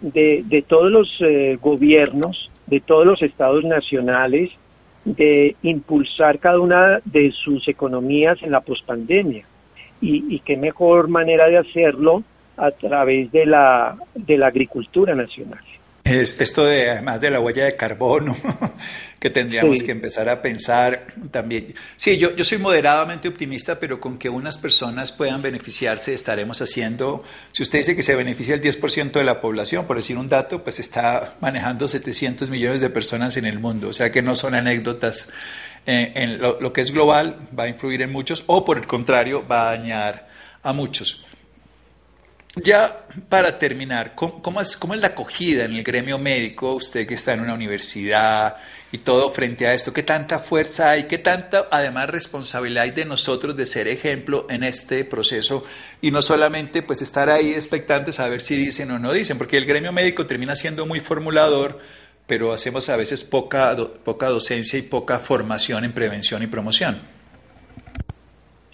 de, 0.01 0.43
de 0.45 0.61
todos 0.61 0.91
los 0.91 1.17
eh, 1.21 1.57
gobiernos, 1.59 2.51
de 2.67 2.81
todos 2.81 3.07
los 3.07 3.23
estados 3.23 3.63
nacionales, 3.63 4.51
de 5.03 5.55
impulsar 5.63 6.37
cada 6.37 6.59
una 6.59 7.01
de 7.05 7.31
sus 7.31 7.67
economías 7.67 8.37
en 8.43 8.51
la 8.51 8.61
pospandemia. 8.61 9.45
Y, 9.99 10.23
y 10.29 10.39
qué 10.41 10.57
mejor 10.57 11.07
manera 11.07 11.47
de 11.47 11.57
hacerlo 11.57 12.23
a 12.57 12.71
través 12.71 13.31
de 13.31 13.45
la, 13.45 13.95
de 14.13 14.37
la 14.37 14.47
agricultura 14.47 15.13
nacional. 15.15 15.59
Es 16.05 16.39
esto 16.39 16.63
de, 16.65 16.91
además 16.91 17.19
de 17.19 17.31
la 17.31 17.39
huella 17.39 17.65
de 17.65 17.75
carbono, 17.75 18.37
que 19.19 19.31
tendríamos 19.31 19.81
que 19.81 19.91
empezar 19.91 20.29
a 20.29 20.39
pensar 20.39 21.07
también. 21.31 21.73
Sí, 21.97 22.19
yo, 22.19 22.35
yo 22.35 22.43
soy 22.43 22.59
moderadamente 22.59 23.27
optimista, 23.27 23.79
pero 23.79 23.99
con 23.99 24.19
que 24.19 24.29
unas 24.29 24.59
personas 24.59 25.11
puedan 25.11 25.41
beneficiarse 25.41 26.13
estaremos 26.13 26.61
haciendo, 26.61 27.23
si 27.51 27.63
usted 27.63 27.79
dice 27.79 27.95
que 27.95 28.03
se 28.03 28.13
beneficia 28.15 28.53
el 28.53 28.61
10% 28.61 29.13
de 29.13 29.23
la 29.23 29.41
población, 29.41 29.87
por 29.87 29.97
decir 29.97 30.15
un 30.15 30.27
dato, 30.27 30.63
pues 30.63 30.79
está 30.79 31.37
manejando 31.41 31.87
700 31.87 32.51
millones 32.51 32.81
de 32.81 32.91
personas 32.91 33.35
en 33.37 33.45
el 33.45 33.57
mundo, 33.57 33.89
o 33.89 33.93
sea 33.93 34.11
que 34.11 34.21
no 34.21 34.35
son 34.35 34.53
anécdotas. 34.53 35.27
Eh, 35.87 36.11
en 36.15 36.39
lo, 36.39 36.61
lo 36.61 36.71
que 36.71 36.81
es 36.81 36.91
global 36.91 37.47
va 37.57 37.63
a 37.63 37.67
influir 37.67 38.03
en 38.03 38.11
muchos 38.11 38.43
o 38.45 38.63
por 38.63 38.77
el 38.77 38.85
contrario 38.85 39.43
va 39.47 39.69
a 39.69 39.77
dañar 39.77 40.27
a 40.61 40.71
muchos. 40.71 41.25
Ya 42.55 43.05
para 43.27 43.59
terminar, 43.59 44.15
¿cómo, 44.15 44.61
es, 44.61 44.77
¿cómo, 44.77 44.93
es, 44.93 45.01
la 45.01 45.07
acogida 45.07 45.65
en 45.65 45.73
el 45.73 45.83
gremio 45.83 46.17
médico, 46.17 46.73
usted 46.73 47.05
que 47.05 47.15
está 47.15 47.33
en 47.33 47.41
una 47.41 47.53
universidad 47.53 48.55
y 48.93 48.99
todo 48.99 49.29
frente 49.31 49.67
a 49.67 49.73
esto? 49.73 49.91
¿Qué 49.91 50.03
tanta 50.03 50.39
fuerza 50.39 50.91
hay? 50.91 51.03
¿Qué 51.03 51.17
tanta, 51.17 51.67
además, 51.69 52.09
responsabilidad 52.09 52.85
hay 52.85 52.91
de 52.91 53.03
nosotros 53.03 53.57
de 53.57 53.65
ser 53.65 53.89
ejemplo 53.89 54.47
en 54.49 54.63
este 54.63 55.03
proceso? 55.03 55.65
Y 56.01 56.11
no 56.11 56.21
solamente 56.21 56.81
pues 56.81 57.01
estar 57.01 57.29
ahí 57.29 57.51
expectantes 57.51 58.21
a 58.21 58.29
ver 58.29 58.39
si 58.39 58.55
dicen 58.55 58.89
o 58.91 58.99
no 58.99 59.11
dicen, 59.11 59.37
porque 59.37 59.57
el 59.57 59.65
gremio 59.65 59.91
médico 59.91 60.25
termina 60.25 60.55
siendo 60.55 60.85
muy 60.85 61.01
formulador, 61.01 61.79
pero 62.25 62.53
hacemos 62.53 62.87
a 62.87 62.95
veces 62.95 63.25
poca, 63.25 63.75
poca 64.05 64.29
docencia 64.29 64.79
y 64.79 64.83
poca 64.83 65.19
formación 65.19 65.83
en 65.83 65.91
prevención 65.91 66.41
y 66.41 66.47
promoción. 66.47 67.01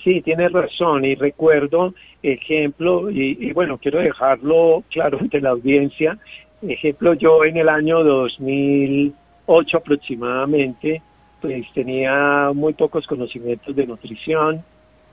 Sí, 0.04 0.22
tiene 0.22 0.50
razón 0.50 1.06
y 1.06 1.16
recuerdo 1.16 1.94
ejemplo, 2.24 3.10
y, 3.10 3.52
bueno, 3.54 3.78
quiero 3.78 4.00
dejarlo 4.00 4.84
claro 4.90 5.18
ante 5.20 5.42
la 5.42 5.50
audiencia, 5.50 6.18
ejemplo, 6.62 7.14
yo 7.14 7.44
en 7.44 7.58
el 7.58 7.70
año 7.70 8.04
2008 8.04 9.78
aproximadamente, 9.78 11.02
pues 11.42 11.66
tenía 11.74 12.52
muy 12.54 12.74
pocos 12.74 13.08
conocimientos 13.08 13.76
de 13.76 13.88
nutrición 13.88 14.64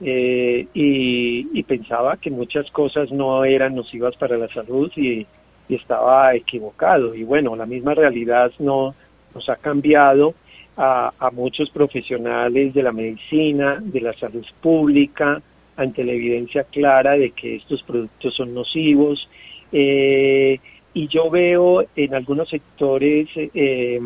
eh, 0.01 0.67
y, 0.73 1.63
pensaba 1.63 2.17
que 2.17 2.31
muchas 2.31 2.69
cosas 2.71 3.11
no 3.11 3.45
eran 3.45 3.75
nocivas 3.75 4.15
para 4.15 4.37
la 4.37 4.47
salud 4.47 4.91
y, 4.95 5.25
estaba 5.69 6.33
equivocado. 6.33 7.13
Y 7.13 7.23
bueno, 7.23 7.55
la 7.55 7.67
misma 7.67 7.93
realidad 7.93 8.51
no, 8.57 8.95
nos 9.35 9.49
ha 9.49 9.55
cambiado 9.55 10.33
a, 10.75 11.13
a 11.19 11.29
muchos 11.29 11.69
profesionales 11.69 12.73
de 12.73 12.81
la 12.81 12.91
medicina, 12.91 13.77
de 13.79 14.01
la 14.01 14.13
salud 14.13 14.43
pública, 14.61 15.39
ante 15.79 16.03
la 16.03 16.11
evidencia 16.11 16.65
clara 16.65 17.17
de 17.17 17.31
que 17.31 17.55
estos 17.55 17.81
productos 17.83 18.35
son 18.35 18.53
nocivos. 18.53 19.29
Eh, 19.71 20.59
y 20.93 21.07
yo 21.07 21.29
veo 21.29 21.85
en 21.95 22.13
algunos 22.13 22.49
sectores 22.49 23.29
eh, 23.35 23.99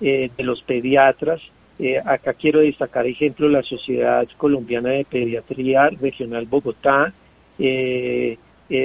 eh, 0.00 0.30
de 0.36 0.44
los 0.44 0.62
pediatras, 0.62 1.40
acá 2.04 2.34
quiero 2.34 2.60
destacar 2.60 3.04
ejemplo 3.04 3.48
la 3.48 3.64
Sociedad 3.64 4.28
Colombiana 4.36 4.90
de 4.90 5.04
Pediatría 5.04 5.88
Regional 6.00 6.46
Bogotá, 6.46 7.12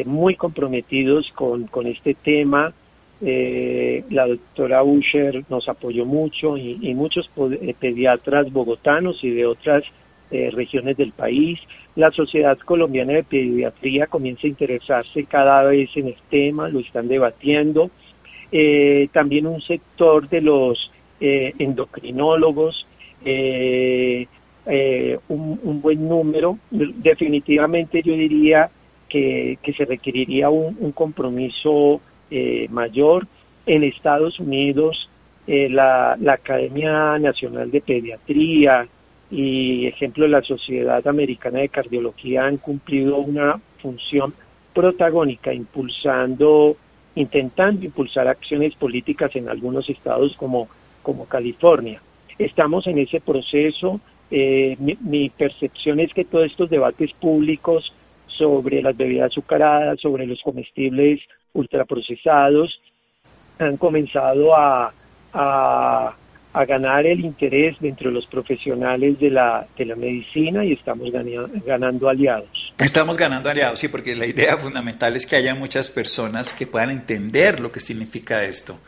muy 0.06 0.36
comprometidos 0.36 1.32
con, 1.36 1.68
con 1.68 1.86
este 1.86 2.16
tema. 2.16 2.74
la 3.22 4.28
doctora 4.28 4.82
Usher 4.82 5.44
nos 5.50 5.70
apoyó 5.70 6.06
mucho 6.06 6.58
y, 6.58 6.80
y 6.82 6.96
muchos 6.96 7.30
pediatras 7.80 8.52
bogotanos 8.52 9.24
y 9.24 9.30
de 9.30 9.46
otras 9.46 9.84
regiones 10.32 10.96
del 10.98 11.12
país 11.12 11.60
la 12.00 12.12
Sociedad 12.12 12.58
Colombiana 12.60 13.12
de 13.12 13.24
Pediatría 13.24 14.08
comienza 14.08 14.48
a 14.48 14.50
interesarse 14.50 15.26
cada 15.26 15.64
vez 15.64 15.90
en 15.96 16.08
el 16.08 16.16
tema, 16.30 16.70
lo 16.70 16.80
están 16.80 17.10
debatiendo. 17.10 17.92
Eh, 18.54 19.10
también 19.12 19.46
un 19.46 19.62
sector 19.62 20.30
de 20.30 20.40
los 20.40 20.92
eh, 21.20 21.54
endocrinólogos, 21.60 22.88
eh, 23.26 24.28
un, 25.28 25.82
buen 25.82 26.08
número. 26.08 26.58
Definitivamente 26.72 28.02
yo 28.02 28.14
diría 28.14 28.70
que, 29.10 29.58
se 29.76 29.84
requeriría 29.84 30.50
un, 30.50 30.92
compromiso 30.94 32.00
mayor. 32.70 33.28
En 33.66 33.84
Estados 33.84 34.40
Unidos, 34.40 35.10
la, 35.48 36.16
la 36.20 36.34
Academia 36.34 37.20
Nacional 37.20 37.70
de 37.72 37.82
Pediatría, 37.82 38.88
y 39.32 39.86
ejemplo 39.88 40.28
la 40.28 40.42
Sociedad 40.42 41.06
Americana 41.08 41.60
de 41.60 41.70
Cardiología 41.70 42.46
han 42.46 42.58
cumplido 42.58 43.18
una 43.18 43.60
función 43.82 44.34
protagónica 44.74 45.54
impulsando, 45.54 46.76
intentando 47.16 47.86
impulsar 47.86 48.28
acciones 48.28 48.76
políticas 48.76 49.36
en 49.36 49.50
algunos 49.50 49.90
estados 49.90 50.36
como, 50.36 50.68
como 51.04 51.26
California. 51.26 52.02
Estamos 52.38 52.88
en 52.88 53.00
ese 53.00 53.20
proceso. 53.20 54.00
Eh, 54.32 54.76
mi, 54.80 54.98
mi 55.02 55.30
percepción 55.30 56.00
es 56.00 56.14
que 56.14 56.26
todos 56.26 56.46
estos 56.46 56.70
debates 56.70 57.12
públicos 57.14 57.94
sobre 58.28 58.82
las 58.82 58.96
bebidas 58.96 59.32
azucaradas, 59.32 60.00
sobre 60.00 60.26
los 60.26 60.42
comestibles 60.42 61.20
ultraprocesados, 61.54 62.80
han 63.60 63.76
comenzado 63.78 64.56
a, 64.56 64.94
a 65.34 66.16
a 66.52 66.66
ganar 66.66 67.06
el 67.06 67.20
interés 67.20 67.76
dentro 67.80 68.10
de 68.10 68.16
los 68.16 68.26
profesionales 68.26 69.20
de 69.20 69.30
la, 69.30 69.68
de 69.78 69.86
la 69.86 69.96
medicina 69.96 70.66
y 70.66 70.74
estamos 70.74 71.10
ganando 71.12 72.10
aliados. 72.10 72.74
Estamos 72.78 73.18
ganando 73.18 73.50
aliados, 73.50 73.80
sí, 73.80 73.88
porque 73.88 74.16
la 74.16 74.26
idea 74.26 74.58
fundamental 74.58 75.16
es 75.16 75.26
que 75.26 75.36
haya 75.36 75.54
muchas 75.54 75.90
personas 75.90 76.54
que 76.54 76.66
puedan 76.66 76.90
entender 76.90 77.60
lo 77.60 77.72
que 77.72 77.80
significa 77.80 78.44
esto, 78.44 78.80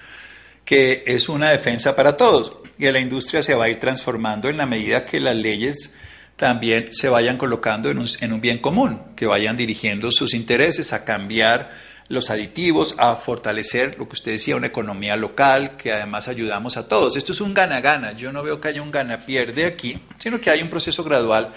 que 0.66 1.04
es 1.06 1.30
una 1.30 1.52
defensa 1.52 1.96
para 1.96 2.18
todos, 2.18 2.58
que 2.80 2.92
la 2.92 3.00
industria 3.00 3.44
se 3.44 3.54
va 3.54 3.66
a 3.66 3.70
ir 3.70 3.80
transformando 3.80 4.50
en 4.50 4.58
la 4.58 4.66
medida 4.66 5.06
que 5.06 5.20
las 5.20 5.36
leyes 5.36 5.96
también 6.36 6.88
se 6.92 7.10
vayan 7.10 7.38
colocando 7.38 7.92
en 7.92 8.00
un, 8.00 8.08
en 8.22 8.34
un 8.34 8.42
bien 8.42 8.58
común, 8.58 9.00
que 9.16 9.28
vayan 9.28 9.56
dirigiendo 9.56 10.10
sus 10.10 10.34
intereses 10.34 10.92
a 10.94 11.06
cambiar 11.06 11.70
los 12.12 12.30
aditivos, 12.30 12.96
a 12.98 13.16
fortalecer 13.16 13.98
lo 13.98 14.08
que 14.08 14.14
usted 14.14 14.34
decía, 14.34 14.56
una 14.56 14.68
economía 14.68 15.16
local, 15.16 15.78
que 15.78 15.92
además 15.92 16.28
ayudamos 16.28 16.78
a 16.78 16.88
todos. 16.88 17.16
Esto 17.16 17.32
es 17.32 17.42
un 17.42 17.54
gana-gana. 17.54 18.12
Yo 18.14 18.32
no 18.32 18.44
veo 18.44 18.60
que 18.60 18.68
haya 18.68 18.82
un 18.82 18.92
gana-pierde 18.92 19.66
aquí, 19.66 20.00
sino 20.18 20.40
que 20.40 20.50
hay 20.50 20.62
un 20.62 20.70
proceso 20.70 21.04
gradual 21.04 21.54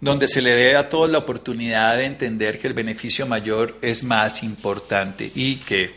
donde 0.00 0.28
se 0.28 0.42
le 0.42 0.50
dé 0.50 0.76
a 0.76 0.88
todos 0.88 1.08
la 1.08 1.18
oportunidad 1.18 1.96
de 1.96 2.06
entender 2.06 2.58
que 2.58 2.66
el 2.66 2.74
beneficio 2.74 3.26
mayor 3.26 3.78
es 3.80 4.02
más 4.02 4.42
importante 4.42 5.30
y 5.34 5.56
que 5.56 5.94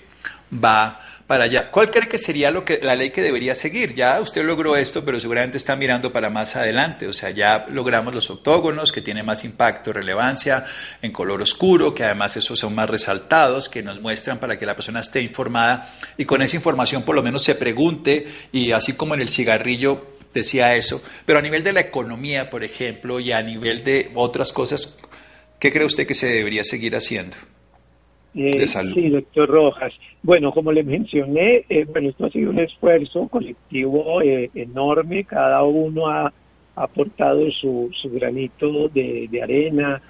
va 0.53 1.06
para 1.27 1.43
allá. 1.43 1.69
¿Cuál 1.69 1.91
cree 1.91 2.07
que 2.07 2.17
sería 2.17 2.49
lo 2.49 2.63
que 2.63 2.79
la 2.81 2.95
ley 2.95 3.11
que 3.11 3.21
debería 3.21 3.53
seguir? 3.53 3.93
Ya 3.93 4.19
usted 4.21 4.45
logró 4.45 4.77
esto, 4.77 5.03
pero 5.03 5.19
seguramente 5.19 5.57
está 5.57 5.75
mirando 5.75 6.11
para 6.11 6.29
más 6.29 6.55
adelante. 6.55 7.05
O 7.05 7.13
sea, 7.13 7.31
ya 7.31 7.65
logramos 7.69 8.15
los 8.15 8.29
octógonos, 8.29 8.93
que 8.93 9.01
tienen 9.01 9.25
más 9.25 9.43
impacto, 9.43 9.91
relevancia, 9.91 10.65
en 11.01 11.11
color 11.11 11.41
oscuro, 11.41 11.93
que 11.93 12.05
además 12.05 12.37
esos 12.37 12.57
son 12.57 12.73
más 12.73 12.89
resaltados, 12.89 13.67
que 13.67 13.83
nos 13.83 13.99
muestran 14.01 14.39
para 14.39 14.57
que 14.57 14.65
la 14.65 14.73
persona 14.73 15.01
esté 15.01 15.21
informada 15.21 15.93
y 16.17 16.23
con 16.23 16.41
esa 16.41 16.55
información 16.55 17.03
por 17.03 17.15
lo 17.15 17.21
menos 17.21 17.43
se 17.43 17.55
pregunte 17.55 18.27
y 18.53 18.71
así 18.71 18.93
como 18.93 19.13
en 19.13 19.21
el 19.21 19.29
cigarrillo 19.29 20.15
decía 20.33 20.75
eso, 20.75 21.03
pero 21.25 21.39
a 21.39 21.41
nivel 21.41 21.63
de 21.63 21.73
la 21.73 21.81
economía, 21.81 22.49
por 22.49 22.63
ejemplo, 22.63 23.19
y 23.19 23.31
a 23.33 23.41
nivel 23.41 23.83
de 23.83 24.11
otras 24.13 24.53
cosas, 24.53 24.97
¿qué 25.59 25.73
cree 25.73 25.85
usted 25.85 26.07
que 26.07 26.13
se 26.13 26.27
debería 26.27 26.63
seguir 26.63 26.95
haciendo? 26.95 27.35
Eh, 28.39 28.67
sí, 28.67 29.09
doctor 29.09 29.49
Rojas. 29.49 29.93
Bueno, 30.21 30.51
como 30.51 30.71
le 30.71 30.83
mencioné, 30.83 31.65
eh, 31.69 31.87
bueno, 31.91 32.09
esto 32.09 32.27
ha 32.27 32.29
sido 32.29 32.51
un 32.51 32.59
esfuerzo 32.59 33.27
colectivo 33.27 34.21
eh, 34.21 34.51
enorme. 34.53 35.23
Cada 35.23 35.63
uno 35.63 36.07
ha 36.07 36.31
aportado 36.75 37.49
su, 37.49 37.89
su 37.99 38.11
granito 38.11 38.89
de, 38.89 39.27
de 39.31 39.41
arena. 39.41 40.01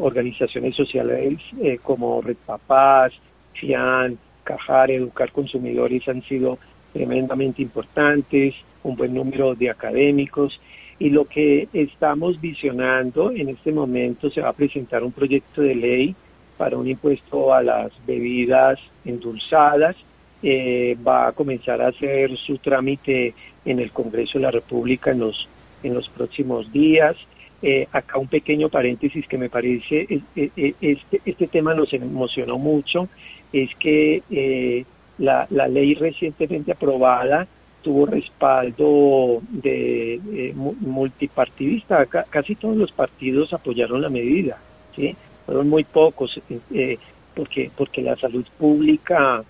organizaciones 0.00 0.74
sociales 0.74 1.38
como 1.82 2.22
Red 2.22 2.38
Papás, 2.46 3.12
FIAN, 3.52 4.18
Cajar, 4.42 4.90
Educar 4.90 5.30
Consumidores 5.30 6.08
han 6.08 6.22
sido 6.22 6.58
tremendamente 6.94 7.60
importantes. 7.60 8.54
Un 8.84 8.96
buen 8.96 9.12
número 9.12 9.54
de 9.54 9.68
académicos. 9.68 10.58
Y 10.98 11.10
lo 11.10 11.26
que 11.26 11.68
estamos 11.74 12.40
visionando 12.40 13.30
en 13.30 13.50
este 13.50 13.70
momento 13.70 14.30
se 14.30 14.40
va 14.40 14.48
a 14.48 14.54
presentar 14.54 15.04
un 15.04 15.12
proyecto 15.12 15.60
de 15.60 15.74
ley 15.74 16.14
para 16.58 16.76
un 16.76 16.86
impuesto 16.86 17.54
a 17.54 17.62
las 17.62 17.92
bebidas 18.06 18.78
endulzadas. 19.06 19.96
Eh, 20.42 20.96
va 21.06 21.28
a 21.28 21.32
comenzar 21.32 21.80
a 21.80 21.88
hacer 21.88 22.36
su 22.36 22.58
trámite 22.58 23.34
en 23.64 23.80
el 23.80 23.90
Congreso 23.90 24.38
de 24.38 24.44
la 24.44 24.50
República 24.50 25.10
en 25.10 25.20
los, 25.20 25.48
en 25.82 25.94
los 25.94 26.08
próximos 26.10 26.70
días. 26.70 27.16
Eh, 27.60 27.88
acá 27.90 28.18
un 28.18 28.28
pequeño 28.28 28.68
paréntesis 28.68 29.26
que 29.26 29.36
me 29.36 29.50
parece, 29.50 30.06
este, 30.36 31.20
este 31.24 31.46
tema 31.48 31.74
nos 31.74 31.92
emocionó 31.92 32.58
mucho. 32.58 33.08
es 33.52 33.74
que 33.76 34.22
eh, 34.30 34.84
la, 35.18 35.46
ley 35.68 35.94
recientemente 35.94 36.72
aprobada 36.72 37.46
tuvo 37.82 38.06
respaldo 38.06 39.40
de 39.50 40.14
eh, 40.14 40.54
multipartidista, 40.54 42.06
casi 42.06 42.54
todos 42.54 42.76
los 42.76 42.92
partidos 42.92 43.52
apoyaron 43.52 44.02
la 44.02 44.10
medida, 44.10 44.58
¿sí? 44.94 45.16
Fueron 45.48 45.68
muy 45.68 45.84
pocos, 45.84 46.38
eh, 46.74 46.98
porque, 47.34 47.70
porque 47.74 48.02
la 48.02 48.16
salud 48.16 48.44
pública 48.58 49.42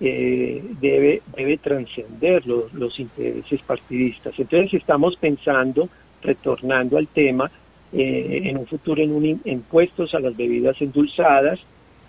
debe, 0.00 1.22
debe 1.36 1.56
trascender 1.58 2.44
los, 2.46 2.74
los 2.74 2.98
intereses 2.98 3.62
partidistas. 3.62 4.34
Entonces 4.36 4.74
estamos 4.74 5.16
pensando, 5.16 5.88
retornando 6.20 6.98
al 6.98 7.06
tema, 7.06 7.50
en 7.92 8.58
un 8.58 8.66
futuro 8.66 9.00
en 9.00 9.12
un 9.12 9.40
impuestos 9.44 10.14
a 10.14 10.18
las 10.18 10.36
bebidas 10.36 10.82
endulzadas, 10.82 11.60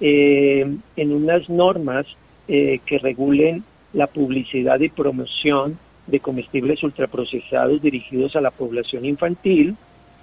eh, 0.01 0.65
en 0.97 1.13
unas 1.13 1.49
normas 1.49 2.05
eh, 2.49 2.79
que 2.85 2.97
regulen 2.99 3.63
la 3.93 4.07
publicidad 4.07 4.79
y 4.81 4.89
promoción 4.89 5.79
de 6.05 6.19
comestibles 6.19 6.83
ultraprocesados 6.83 7.81
dirigidos 7.81 8.35
a 8.35 8.41
la 8.41 8.51
población 8.51 9.05
infantil, 9.05 9.75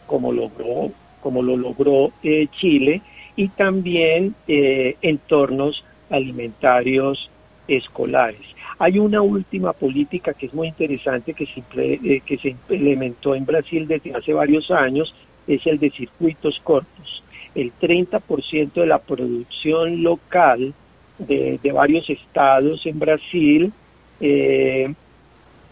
como 0.07 0.31
logró, 0.31 0.93
como 1.23 1.43
lo 1.43 1.57
logró 1.57 2.13
eh, 2.23 2.49
Chile, 2.53 3.01
y 3.37 3.49
también 3.49 4.35
entornos 4.47 5.85
alimentarios 6.11 7.31
escolares. 7.69 8.41
Hay 8.79 8.99
una 8.99 9.23
última 9.23 9.73
política 9.73 10.35
que 10.35 10.47
es 10.47 10.55
muy 10.55 10.69
interesante 10.69 11.35
que 11.35 11.47
se, 11.47 12.21
que 12.21 12.39
se 12.39 12.49
implementó 12.49 13.35
en 13.35 13.47
Brasil 13.47 13.87
desde 13.87 14.15
hace 14.15 14.33
varios 14.33 14.71
años, 14.71 15.15
es 15.47 15.67
el 15.67 15.79
de 15.79 15.91
circuitos 15.91 16.61
cortos 16.63 17.23
el 17.55 17.73
30% 17.81 18.73
de 18.73 18.87
la 18.87 18.99
producción 18.99 20.03
local 20.03 20.73
de, 21.19 21.59
varios 21.73 22.09
estados 22.11 22.85
en 22.87 22.99
Brasil, 22.99 23.73
eh, 24.21 24.93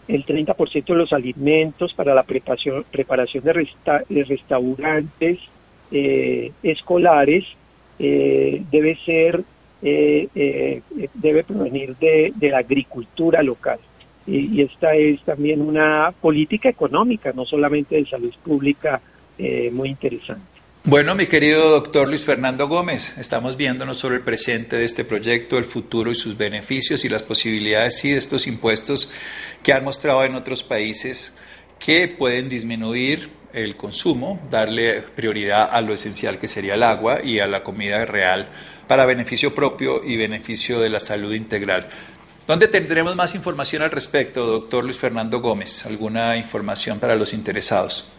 el 0.07 0.25
30% 0.25 0.85
de 0.85 0.95
los 0.95 1.13
alimentos 1.13 1.93
para 1.93 2.13
la 2.13 2.23
preparación, 2.23 2.85
preparación 2.91 3.43
de, 3.43 4.23
restaurantes 4.23 5.39
eh, 5.91 6.51
escolares 6.63 7.45
eh, 7.99 8.61
debe 8.71 8.97
ser 9.05 9.43
debe 9.81 11.43
provenir 11.43 11.95
de, 11.95 12.31
la 12.39 12.59
agricultura 12.59 13.41
local. 13.41 13.79
Y, 14.27 14.59
y, 14.59 14.61
esta 14.61 14.93
es 14.93 15.19
también 15.23 15.59
una 15.59 16.13
política 16.21 16.69
económica, 16.69 17.31
no 17.33 17.45
solamente 17.45 17.95
de 17.95 18.05
salud 18.05 18.33
pública, 18.43 19.01
muy 19.71 19.89
interesante. 19.89 20.51
Bueno, 20.83 21.13
mi 21.13 21.27
querido 21.27 21.69
doctor 21.69 22.09
Luis 22.09 22.25
Fernando 22.25 22.67
Gómez, 22.67 23.15
estamos 23.19 23.55
viéndonos 23.55 23.99
sobre 23.99 24.15
el 24.15 24.23
presente 24.23 24.77
de 24.77 24.83
este 24.83 25.05
proyecto, 25.05 25.59
el 25.59 25.65
futuro 25.65 26.09
y 26.09 26.15
sus 26.15 26.35
beneficios 26.35 27.05
y 27.05 27.09
las 27.09 27.21
posibilidades 27.21 27.99
sí, 27.99 28.09
de 28.09 28.17
estos 28.17 28.47
impuestos 28.47 29.11
que 29.61 29.73
han 29.73 29.83
mostrado 29.83 30.23
en 30.25 30.33
otros 30.33 30.63
países 30.63 31.35
que 31.77 32.07
pueden 32.07 32.49
disminuir 32.49 33.29
el 33.53 33.75
consumo, 33.75 34.39
darle 34.49 35.01
prioridad 35.01 35.69
a 35.71 35.81
lo 35.81 35.93
esencial 35.93 36.39
que 36.39 36.47
sería 36.47 36.75
el 36.75 36.83
agua 36.83 37.23
y 37.23 37.39
a 37.39 37.47
la 37.47 37.63
comida 37.63 38.05
real 38.05 38.47
para 38.87 39.05
beneficio 39.05 39.53
propio 39.55 40.03
y 40.03 40.17
beneficio 40.17 40.79
de 40.79 40.89
la 40.89 40.99
salud 40.99 41.33
integral. 41.33 41.87
¿Dónde 42.47 42.67
tendremos 42.67 43.15
más 43.15 43.35
información 43.35 43.81
al 43.83 43.91
respecto, 43.91 44.45
doctor 44.45 44.83
Luis 44.83 44.97
Fernando 44.97 45.39
Gómez? 45.39 45.85
¿Alguna 45.85 46.35
información 46.35 46.99
para 46.99 47.15
los 47.15 47.33
interesados? 47.33 48.11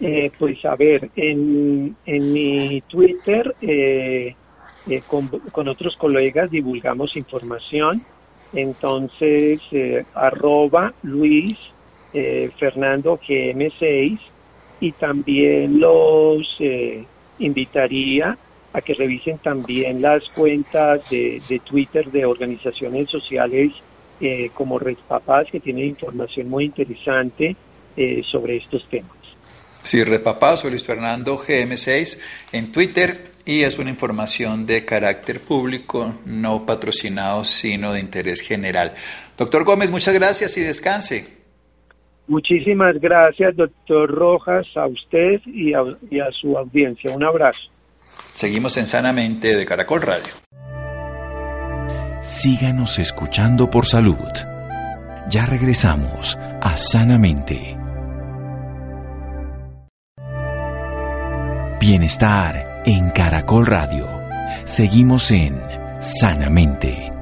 Eh, 0.00 0.30
pues 0.38 0.64
a 0.64 0.74
ver, 0.74 1.10
en, 1.14 1.96
en 2.04 2.32
mi 2.32 2.82
Twitter 2.82 3.54
eh, 3.62 4.34
eh, 4.88 5.02
con, 5.06 5.68
otros 5.68 5.96
colegas 5.96 6.50
divulgamos 6.50 7.16
información, 7.16 8.02
entonces 8.52 9.60
arroba 10.14 10.92
Luis 11.02 11.56
Fernando 12.58 13.18
GM6 13.18 14.18
y 14.80 14.92
también 14.92 15.80
los 15.80 16.46
invitaría 17.40 18.38
a 18.72 18.80
que 18.80 18.94
revisen 18.94 19.38
también 19.38 20.00
las 20.00 20.22
cuentas 20.30 21.10
de, 21.10 21.60
Twitter 21.64 22.10
de 22.12 22.24
organizaciones 22.24 23.10
sociales 23.10 23.72
como 24.54 24.78
Red 24.78 24.98
Papás 25.08 25.48
que 25.50 25.58
tienen 25.58 25.86
información 25.86 26.48
muy 26.48 26.66
interesante 26.66 27.56
sobre 28.30 28.58
estos 28.58 28.88
temas. 28.88 29.24
Sí, 29.84 30.02
Repapá, 30.02 30.56
soy 30.56 30.70
Luis 30.70 30.82
Fernando 30.82 31.36
GM6 31.36 32.18
en 32.52 32.72
Twitter 32.72 33.32
y 33.44 33.64
es 33.64 33.78
una 33.78 33.90
información 33.90 34.64
de 34.64 34.82
carácter 34.86 35.40
público, 35.40 36.14
no 36.24 36.64
patrocinado, 36.64 37.44
sino 37.44 37.92
de 37.92 38.00
interés 38.00 38.40
general. 38.40 38.94
Doctor 39.36 39.64
Gómez, 39.64 39.90
muchas 39.90 40.14
gracias 40.14 40.56
y 40.56 40.62
descanse. 40.62 41.43
Muchísimas 42.26 42.98
gracias, 43.00 43.54
doctor 43.56 44.10
Rojas, 44.10 44.66
a 44.76 44.86
usted 44.86 45.40
y 45.46 45.74
a, 45.74 45.82
y 46.10 46.20
a 46.20 46.30
su 46.40 46.56
audiencia. 46.56 47.14
Un 47.14 47.24
abrazo. 47.24 47.70
Seguimos 48.32 48.76
en 48.78 48.86
Sanamente 48.86 49.54
de 49.54 49.66
Caracol 49.66 50.02
Radio. 50.02 50.32
Síganos 52.20 52.98
escuchando 52.98 53.68
por 53.68 53.86
salud. 53.86 54.16
Ya 55.28 55.44
regresamos 55.46 56.36
a 56.60 56.76
Sanamente. 56.76 57.76
Bienestar 61.78 62.82
en 62.86 63.10
Caracol 63.10 63.66
Radio. 63.66 64.08
Seguimos 64.64 65.30
en 65.30 65.60
Sanamente. 66.00 67.13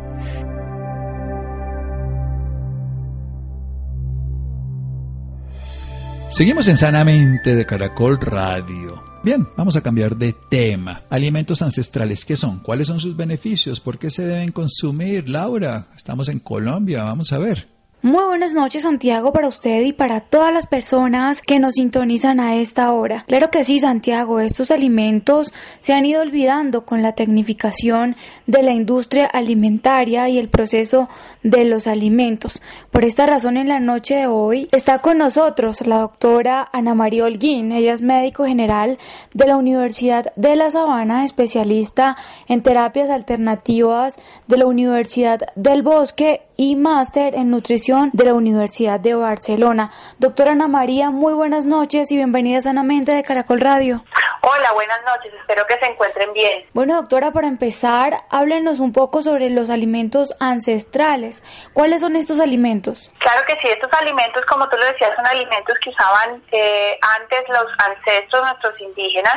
Seguimos 6.33 6.66
en 6.66 6.79
Sanamente 6.79 7.55
de 7.55 7.66
Caracol 7.66 8.18
Radio. 8.18 9.05
Bien, 9.23 9.47
vamos 9.55 9.77
a 9.77 9.83
cambiar 9.83 10.16
de 10.16 10.33
tema. 10.33 11.03
Alimentos 11.11 11.61
ancestrales, 11.61 12.25
¿qué 12.25 12.38
son? 12.38 12.61
¿Cuáles 12.61 12.87
son 12.87 13.01
sus 13.01 13.14
beneficios? 13.14 13.83
¿Por 13.83 13.99
qué 13.99 14.09
se 14.09 14.27
deben 14.27 14.51
consumir? 14.51 15.29
Laura, 15.29 15.88
estamos 15.95 16.31
en 16.31 16.38
Colombia, 16.38 17.05
vamos 17.05 17.35
a 17.35 17.38
ver. 17.38 17.68
Muy 18.05 18.25
buenas 18.25 18.53
noches 18.53 18.83
Santiago 18.83 19.33
para 19.33 19.47
usted 19.47 19.83
y 19.83 19.93
para 19.93 20.19
todas 20.19 20.53
las 20.53 20.67
personas 20.67 21.41
que 21.41 21.61
nos 21.61 21.75
sintonizan 21.75 22.41
a 22.41 22.57
esta 22.57 22.93
hora. 22.93 23.25
Claro 23.29 23.53
que 23.53 23.62
sí 23.62 23.79
Santiago, 23.79 24.41
estos 24.41 24.73
alimentos 24.73 25.55
se 25.79 25.93
han 25.93 26.05
ido 26.05 26.21
olvidando 26.21 26.85
con 26.85 27.01
la 27.01 27.12
tecnificación 27.12 28.17
de 28.49 28.65
la 28.65 28.73
industria 28.73 29.27
alimentaria 29.27 30.29
y 30.29 30.41
el 30.41 30.49
proceso 30.49 31.09
de 31.45 31.65
los 31.65 31.87
alimentos. 31.87 32.61
Por 32.91 33.05
esta 33.05 33.25
razón 33.25 33.57
en 33.57 33.69
la 33.69 33.79
noche 33.79 34.17
de 34.17 34.27
hoy 34.27 34.69
está 34.73 34.99
con 34.99 35.19
nosotros 35.19 35.87
la 35.87 35.99
doctora 35.99 36.69
Ana 36.73 36.97
María 36.97 37.27
Holguín. 37.27 37.71
Ella 37.71 37.93
es 37.93 38.01
médico 38.01 38.47
general 38.47 38.99
de 39.33 39.47
la 39.47 39.57
Universidad 39.57 40.33
de 40.35 40.57
La 40.57 40.73
Sabana, 40.73 41.25
especialista 41.25 42.17
en 42.49 42.65
terapias 42.65 43.11
alternativas 43.11 44.19
de 44.49 44.57
la 44.57 44.67
Universidad 44.67 45.43
del 45.55 45.83
Bosque 45.83 46.43
y 46.62 46.77
máster 46.77 47.35
en 47.35 47.51
nutrición 47.51 48.11
de 48.12 48.27
la 48.27 48.35
Universidad 48.35 49.01
de 49.01 49.16
Barcelona. 49.16 49.90
Doctora 50.18 50.53
Ana 50.53 50.68
María, 50.68 51.11
muy 51.11 51.35
buenas 51.35 51.64
noches 51.64 52.12
y 52.12 52.16
bienvenida 52.16 52.61
sanamente 52.61 53.11
de 53.11 53.25
Caracol 53.25 53.61
Radio. 53.61 53.96
Hola, 54.42 54.72
buenas 54.72 55.01
noches, 55.05 55.33
espero 55.40 55.66
que 55.66 55.77
se 55.81 55.87
encuentren 55.87 56.33
bien. 56.33 56.64
Bueno, 56.72 56.94
doctora, 56.94 57.33
para 57.33 57.48
empezar, 57.48 58.22
háblenos 58.31 58.79
un 58.79 58.92
poco 58.92 59.25
sobre 59.25 59.51
los 59.51 59.70
alimentos 59.70 60.37
ancestrales. 60.38 61.42
¿Cuáles 61.72 62.01
son 62.01 62.14
estos 62.14 62.38
alimentos? 62.38 63.11
Claro 63.18 63.40
que 63.44 63.57
sí, 63.57 63.66
estos 63.66 63.92
alimentos, 63.94 64.44
como 64.46 64.68
tú 64.68 64.77
lo 64.77 64.87
decías, 64.87 65.16
son 65.16 65.27
alimentos 65.27 65.77
que 65.83 65.90
usaban 65.90 66.42
eh, 66.53 66.96
antes 67.20 67.40
los 67.48 67.66
ancestros, 67.79 68.44
nuestros 68.44 68.81
indígenas, 68.81 69.35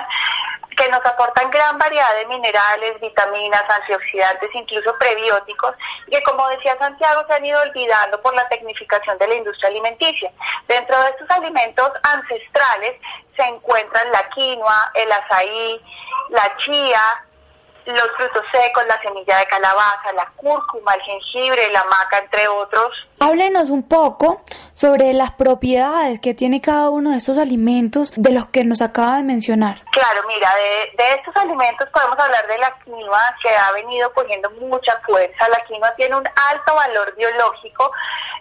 que 0.76 0.90
nos 0.90 1.06
aportan 1.06 1.50
gran 1.50 1.78
variedad 1.78 2.16
de 2.18 2.26
minerales, 2.26 3.00
vitaminas, 3.02 3.64
antioxidantes, 3.70 4.50
incluso 4.54 4.96
prebióticos, 4.98 5.76
que 6.10 6.22
como 6.24 6.48
decía 6.50 6.78
Santiago, 6.78 7.24
se 7.28 7.34
han 7.34 7.46
ido 7.46 7.62
olvidando 7.62 8.22
por 8.22 8.36
la 8.36 8.48
tecnificación 8.50 9.18
de 9.18 9.28
la 9.28 9.36
industria 9.36 9.70
alimenticia. 9.70 10.32
Dentro 10.68 11.00
de 11.02 11.10
estos 11.10 11.30
alimentos 11.32 11.92
ancestrales 12.04 13.00
se 13.36 13.44
encuentran 13.44 14.12
la 14.12 14.30
quinoa, 14.30 14.92
el 14.96 15.12
azaí, 15.12 15.82
la 16.30 16.58
chía, 16.58 17.02
los 17.94 18.12
frutos 18.18 18.44
secos, 18.52 18.84
la 18.88 19.00
semilla 19.02 19.38
de 19.38 19.48
calabaza, 19.48 20.14
la 20.16 20.26
cúrcuma, 20.36 20.94
el 20.94 21.02
jengibre, 21.02 21.70
la 21.72 21.84
maca, 21.86 22.20
entre 22.20 22.48
otros. 22.48 22.92
Háblenos 23.20 23.70
un 23.70 23.84
poco 23.88 24.42
sobre 24.74 25.14
las 25.14 25.32
propiedades 25.32 26.20
que 26.20 26.34
tiene 26.34 26.62
cada 26.62 26.90
uno 26.90 27.12
de 27.12 27.18
estos 27.18 27.38
alimentos 27.38 28.12
de 28.16 28.32
los 28.32 28.48
que 28.48 28.64
nos 28.64 28.82
acaba 28.82 29.18
de 29.18 29.24
mencionar. 29.24 29.84
Claro, 29.92 30.22
mira, 30.28 30.50
de, 30.56 31.04
de 31.04 31.14
estos 31.14 31.36
alimentos 31.36 31.88
podemos 31.90 32.20
hablar 32.20 32.46
de 32.48 32.58
la 32.58 32.74
quinoa 32.84 33.36
que 33.42 33.56
ha 33.56 33.72
venido 33.72 34.12
cogiendo 34.14 34.50
mucha 34.52 35.00
fuerza. 35.06 35.50
La 35.50 35.64
quinoa 35.66 35.94
tiene 35.96 36.16
un 36.16 36.28
alto 36.28 36.76
valor 36.76 37.16
biológico. 37.16 37.92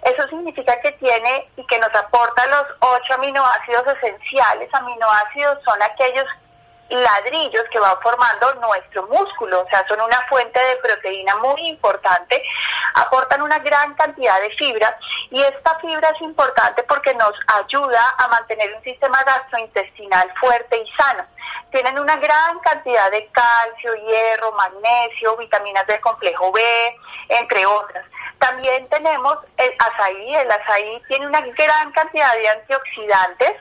Eso 0.03 0.27
significa 0.29 0.79
que 0.81 0.93
tiene 0.93 1.49
y 1.57 1.67
que 1.67 1.79
nos 1.79 1.95
aporta 1.95 2.47
los 2.47 2.65
ocho 2.81 3.15
aminoácidos 3.15 3.85
esenciales. 3.97 4.69
Aminoácidos 4.75 5.59
son 5.65 5.83
aquellos 5.83 6.27
ladrillos 7.03 7.65
que 7.71 7.79
van 7.79 8.01
formando 8.01 8.55
nuestro 8.55 9.07
músculo, 9.07 9.63
o 9.63 9.69
sea, 9.69 9.87
son 9.89 10.01
una 10.01 10.21
fuente 10.29 10.59
de 10.59 10.77
proteína 10.77 11.37
muy 11.37 11.69
importante, 11.69 12.43
aportan 12.95 13.43
una 13.43 13.59
gran 13.59 13.95
cantidad 13.95 14.41
de 14.41 14.51
fibra 14.51 14.97
y 15.31 15.43
esta 15.43 15.79
fibra 15.81 16.09
es 16.15 16.21
importante 16.23 16.83
porque 16.85 17.15
nos 17.15 17.33
ayuda 17.61 18.15
a 18.19 18.29
mantener 18.29 18.75
un 18.75 18.83
sistema 18.83 19.23
gastrointestinal 19.25 20.33
fuerte 20.41 20.79
y 20.79 20.91
sano. 20.93 21.25
Tienen 21.71 21.99
una 21.99 22.17
gran 22.17 22.59
cantidad 22.61 23.11
de 23.11 23.29
calcio, 23.33 23.95
hierro, 23.95 24.53
magnesio, 24.53 25.37
vitaminas 25.37 25.87
del 25.87 26.01
complejo 26.01 26.53
B, 26.53 26.63
entre 27.29 27.67
otras. 27.67 28.05
También 28.45 28.87
tenemos 28.91 29.39
el 29.57 29.73
azaí. 29.79 30.35
El 30.35 30.51
azaí 30.51 31.03
tiene 31.09 31.27
una 31.27 31.41
gran 31.41 31.91
cantidad 31.93 32.35
de 32.35 32.49
antioxidantes 32.51 33.53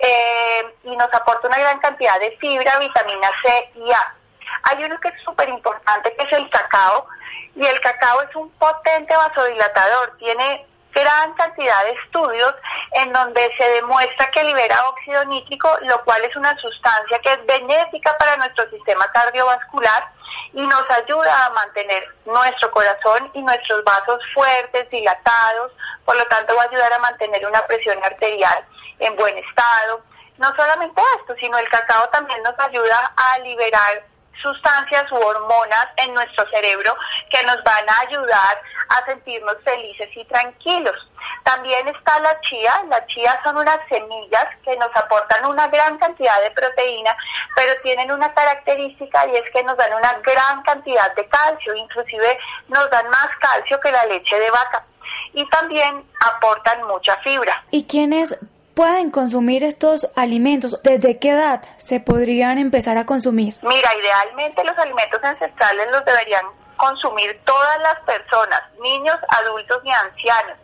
eh, 0.00 0.74
y 0.84 0.96
nos 0.96 1.12
aporta 1.12 1.48
una 1.48 1.58
gran 1.58 1.80
cantidad 1.80 2.20
de 2.20 2.30
fibra, 2.36 2.78
vitamina 2.78 3.30
C 3.42 3.70
y 3.74 3.90
A. 3.90 4.14
Hay 4.62 4.84
uno 4.84 4.96
que 5.00 5.08
es 5.08 5.20
súper 5.24 5.48
importante, 5.48 6.14
que 6.14 6.22
es 6.22 6.32
el 6.34 6.48
cacao, 6.50 7.08
y 7.56 7.66
el 7.66 7.80
cacao 7.80 8.22
es 8.22 8.36
un 8.36 8.48
potente 8.52 9.12
vasodilatador, 9.16 10.16
tiene 10.18 10.64
gran 10.92 11.32
cantidad 11.34 11.82
de 11.82 11.90
estudios 12.04 12.54
en 12.92 13.12
donde 13.12 13.50
se 13.58 13.68
demuestra 13.70 14.30
que 14.30 14.44
libera 14.44 14.88
óxido 14.88 15.24
nítrico, 15.24 15.68
lo 15.82 16.04
cual 16.04 16.24
es 16.24 16.36
una 16.36 16.56
sustancia 16.58 17.18
que 17.18 17.32
es 17.32 17.44
benéfica 17.44 18.16
para 18.18 18.36
nuestro 18.36 18.70
sistema 18.70 19.04
cardiovascular 19.12 20.17
y 20.52 20.60
nos 20.60 20.90
ayuda 20.90 21.46
a 21.46 21.50
mantener 21.50 22.04
nuestro 22.26 22.70
corazón 22.70 23.30
y 23.34 23.42
nuestros 23.42 23.84
vasos 23.84 24.20
fuertes, 24.34 24.88
dilatados, 24.90 25.72
por 26.04 26.16
lo 26.16 26.24
tanto 26.26 26.54
va 26.56 26.62
a 26.62 26.66
ayudar 26.66 26.92
a 26.92 26.98
mantener 26.98 27.46
una 27.46 27.62
presión 27.62 28.02
arterial 28.02 28.64
en 28.98 29.16
buen 29.16 29.36
estado. 29.38 30.02
No 30.38 30.54
solamente 30.54 31.02
esto, 31.20 31.34
sino 31.40 31.58
el 31.58 31.68
cacao 31.68 32.08
también 32.10 32.42
nos 32.42 32.58
ayuda 32.58 33.12
a 33.16 33.38
liberar 33.40 34.04
sustancias 34.42 35.10
u 35.12 35.16
hormonas 35.16 35.88
en 35.96 36.14
nuestro 36.14 36.48
cerebro 36.50 36.96
que 37.30 37.42
nos 37.44 37.62
van 37.64 37.88
a 37.88 38.00
ayudar 38.08 38.60
a 38.88 39.04
sentirnos 39.06 39.56
felices 39.64 40.08
y 40.16 40.24
tranquilos. 40.26 40.96
También 41.44 41.88
está 41.88 42.18
la 42.20 42.40
chía. 42.42 42.82
La 42.88 43.04
chía 43.06 43.38
son 43.42 43.56
unas 43.56 43.78
semillas 43.88 44.46
que 44.64 44.76
nos 44.76 44.94
aportan 44.94 45.46
una 45.46 45.68
gran 45.68 45.98
cantidad 45.98 46.40
de 46.42 46.50
proteína, 46.50 47.16
pero 47.56 47.72
tienen 47.82 48.12
una 48.12 48.32
característica 48.32 49.26
y 49.26 49.36
es 49.36 49.50
que 49.52 49.62
nos 49.64 49.76
dan 49.76 49.94
una 49.94 50.12
gran 50.24 50.62
cantidad 50.62 51.14
de 51.14 51.26
calcio, 51.28 51.74
inclusive 51.74 52.38
nos 52.68 52.90
dan 52.90 53.08
más 53.08 53.28
calcio 53.40 53.80
que 53.80 53.90
la 53.90 54.04
leche 54.06 54.38
de 54.38 54.50
vaca. 54.50 54.84
Y 55.32 55.48
también 55.50 56.04
aportan 56.20 56.82
mucha 56.84 57.16
fibra. 57.18 57.64
¿Y 57.70 57.86
quiénes 57.86 58.38
pueden 58.78 59.10
consumir 59.10 59.64
estos 59.64 60.08
alimentos? 60.14 60.80
¿Desde 60.84 61.18
qué 61.18 61.30
edad 61.30 61.62
se 61.78 61.98
podrían 61.98 62.58
empezar 62.58 62.96
a 62.96 63.06
consumir? 63.06 63.54
Mira, 63.62 63.90
idealmente 63.96 64.62
los 64.62 64.78
alimentos 64.78 65.18
ancestrales 65.20 65.88
los 65.90 66.04
deberían 66.04 66.46
consumir 66.76 67.40
todas 67.44 67.80
las 67.80 67.98
personas, 68.06 68.62
niños, 68.80 69.16
adultos 69.36 69.82
y 69.84 69.90
ancianos. 69.90 70.58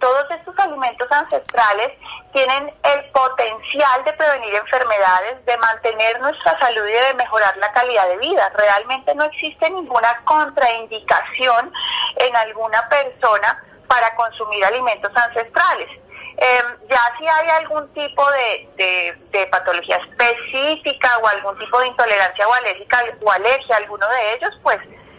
Todos 0.00 0.28
estos 0.32 0.58
alimentos 0.58 1.06
ancestrales 1.12 1.92
tienen 2.32 2.74
el 2.82 3.04
potencial 3.12 4.04
de 4.04 4.14
prevenir 4.14 4.52
enfermedades, 4.52 5.46
de 5.46 5.56
mantener 5.58 6.20
nuestra 6.20 6.58
salud 6.58 6.84
y 6.88 7.08
de 7.08 7.14
mejorar 7.14 7.56
la 7.58 7.70
calidad 7.70 8.08
de 8.08 8.16
vida. 8.16 8.50
Realmente 8.58 9.14
no 9.14 9.22
existe 9.22 9.70
ninguna 9.70 10.20
contraindicación 10.24 11.72
en 12.16 12.34
alguna 12.34 12.88
persona 12.88 13.62
para 13.86 14.12
consumir 14.16 14.64
alimentos 14.64 15.12
ancestrales. 15.14 15.99
Em, 16.42 16.88
ya 16.88 17.14
si 17.18 17.28
hay 17.28 17.48
algún 17.50 17.86
tipo 17.92 18.24
de, 18.30 19.14
de, 19.30 19.46
patología 19.48 19.96
específica 19.96 21.18
o 21.18 21.26
algún 21.28 21.58
tipo 21.58 21.78
de 21.80 21.88
intolerancia 21.88 22.48
o 22.48 22.54
alérgica 22.54 23.04
o 23.20 23.30
alergia 23.30 23.74
a 23.74 23.78
alguno 23.78 24.08
de 24.08 24.34
ellos, 24.34 24.58
pues 24.62 24.78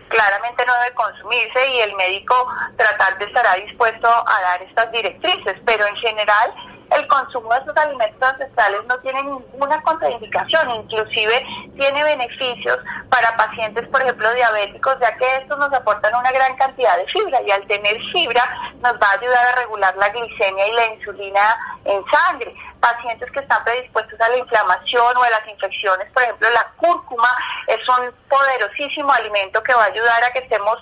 claramente 0.10 0.66
no 0.66 0.74
debe 0.80 0.96
consumirse 0.96 1.68
y 1.68 1.82
el 1.82 1.94
médico 1.94 2.48
tratante 2.76 3.26
estará 3.26 3.54
dispuesto 3.54 4.08
a 4.08 4.42
dar 4.42 4.64
estas 4.64 4.92
directrices, 4.92 5.58
pero 5.64 5.86
en 5.86 5.96
general 5.98 6.56
el 6.92 7.08
consumo 7.08 7.54
de 7.54 7.60
estos 7.60 7.78
alimentos 7.78 8.22
ancestrales 8.22 8.86
no 8.86 8.98
tiene 9.00 9.24
ninguna 9.24 9.82
contraindicación, 9.82 10.72
inclusive 10.72 11.46
tiene 11.78 12.04
beneficios 12.04 12.78
para 13.10 13.36
pacientes, 13.38 13.88
por 13.88 14.02
ejemplo, 14.02 14.34
diabéticos, 14.34 14.96
ya 15.00 15.16
que 15.18 15.38
estos 15.38 15.58
nos 15.58 15.74
aportan 15.74 16.14
una 16.16 16.32
gran 16.32 16.56
cantidad 16.58 16.98
de 16.98 17.06
fibra 17.08 17.42
y 17.42 17.52
al 17.52 17.66
tener 17.68 17.98
fibra 18.12 18.44
nos 18.82 18.94
va 18.94 19.08
a 19.10 19.20
ayudar 19.20 19.48
a 19.48 19.60
regular 19.60 19.96
la 19.98 20.10
glicemia 20.10 20.68
y 20.68 20.74
la 20.74 20.86
insulina 20.94 21.58
en 21.86 22.04
sangre. 22.12 22.56
Pacientes 22.80 23.30
que 23.32 23.40
están 23.40 23.64
predispuestos 23.64 24.20
a 24.20 24.30
la 24.30 24.38
inflamación 24.38 25.16
o 25.16 25.24
a 25.24 25.30
las 25.30 25.48
infecciones, 25.48 26.12
por 26.14 26.24
ejemplo, 26.24 26.50
la 26.50 26.68
cúrcuma 26.78 27.30
es 27.68 27.78
un 27.88 28.12
poderosísimo 28.28 29.12
alimento 29.14 29.62
que 29.62 29.74
va 29.74 29.84
a 29.84 29.88
ayudar 29.88 30.24
a 30.24 30.32
que 30.34 30.40
estemos 30.40 30.78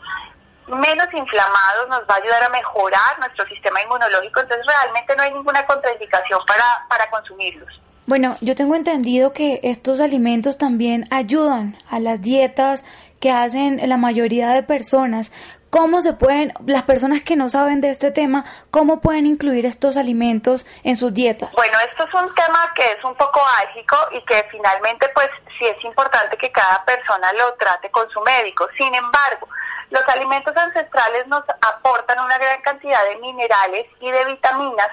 menos 0.70 1.08
inflamados, 1.14 1.90
nos 1.90 2.02
va 2.02 2.16
a 2.16 2.18
ayudar 2.18 2.44
a 2.44 2.50
mejorar 2.50 3.20
nuestro 3.20 3.46
sistema 3.48 3.82
inmunológico, 3.82 4.40
entonces 4.42 4.66
realmente 4.66 5.16
no 5.16 5.24
hay 5.24 5.34
ninguna 5.34 5.66
contraindicación 5.66 6.40
para, 6.46 6.86
para 6.88 7.10
consumirlos. 7.10 7.82
Bueno, 8.06 8.36
yo 8.42 8.56
tengo 8.56 8.76
entendido 8.76 9.34
que 9.34 9.60
estos 9.62 10.00
alimentos 10.00 10.58
también 10.58 11.06
ayudan 11.12 11.78
a 11.92 12.00
las 12.00 12.22
dietas 12.22 12.84
que 13.20 13.32
hacen 13.32 13.80
la 13.88 13.98
mayoría 13.98 14.50
de 14.50 14.64
personas. 14.64 15.32
¿Cómo 15.70 16.02
se 16.02 16.14
pueden, 16.14 16.52
las 16.66 16.84
personas 16.84 17.22
que 17.22 17.36
no 17.36 17.50
saben 17.50 17.82
de 17.82 17.92
este 17.92 18.10
tema, 18.10 18.44
cómo 18.72 19.02
pueden 19.02 19.28
incluir 19.28 19.68
estos 19.68 19.98
alimentos 19.98 20.66
en 20.84 20.96
sus 20.96 21.14
dietas? 21.14 21.52
Bueno, 21.54 21.78
esto 21.88 22.06
es 22.06 22.14
un 22.16 22.34
tema 22.34 22.72
que 22.76 22.94
es 22.94 23.04
un 23.04 23.14
poco 23.14 23.40
álgico 23.60 23.96
y 24.12 24.26
que 24.26 24.44
finalmente 24.50 25.08
pues 25.14 25.28
sí 25.60 25.66
es 25.66 25.84
importante 25.84 26.36
que 26.38 26.52
cada 26.52 26.84
persona 26.86 27.32
lo 27.34 27.54
trate 27.54 27.92
con 27.92 28.10
su 28.10 28.20
médico. 28.22 28.68
Sin 28.76 28.96
embargo, 28.96 29.48
los 29.90 30.08
alimentos 30.08 30.56
ancestrales 30.56 31.28
nos 31.28 31.44
aportan 31.50 32.20
una 32.20 32.38
gran 32.38 32.62
cantidad 32.62 33.04
de 33.06 33.16
minerales 33.18 33.88
y 34.00 34.12
de 34.12 34.26
vitaminas 34.26 34.90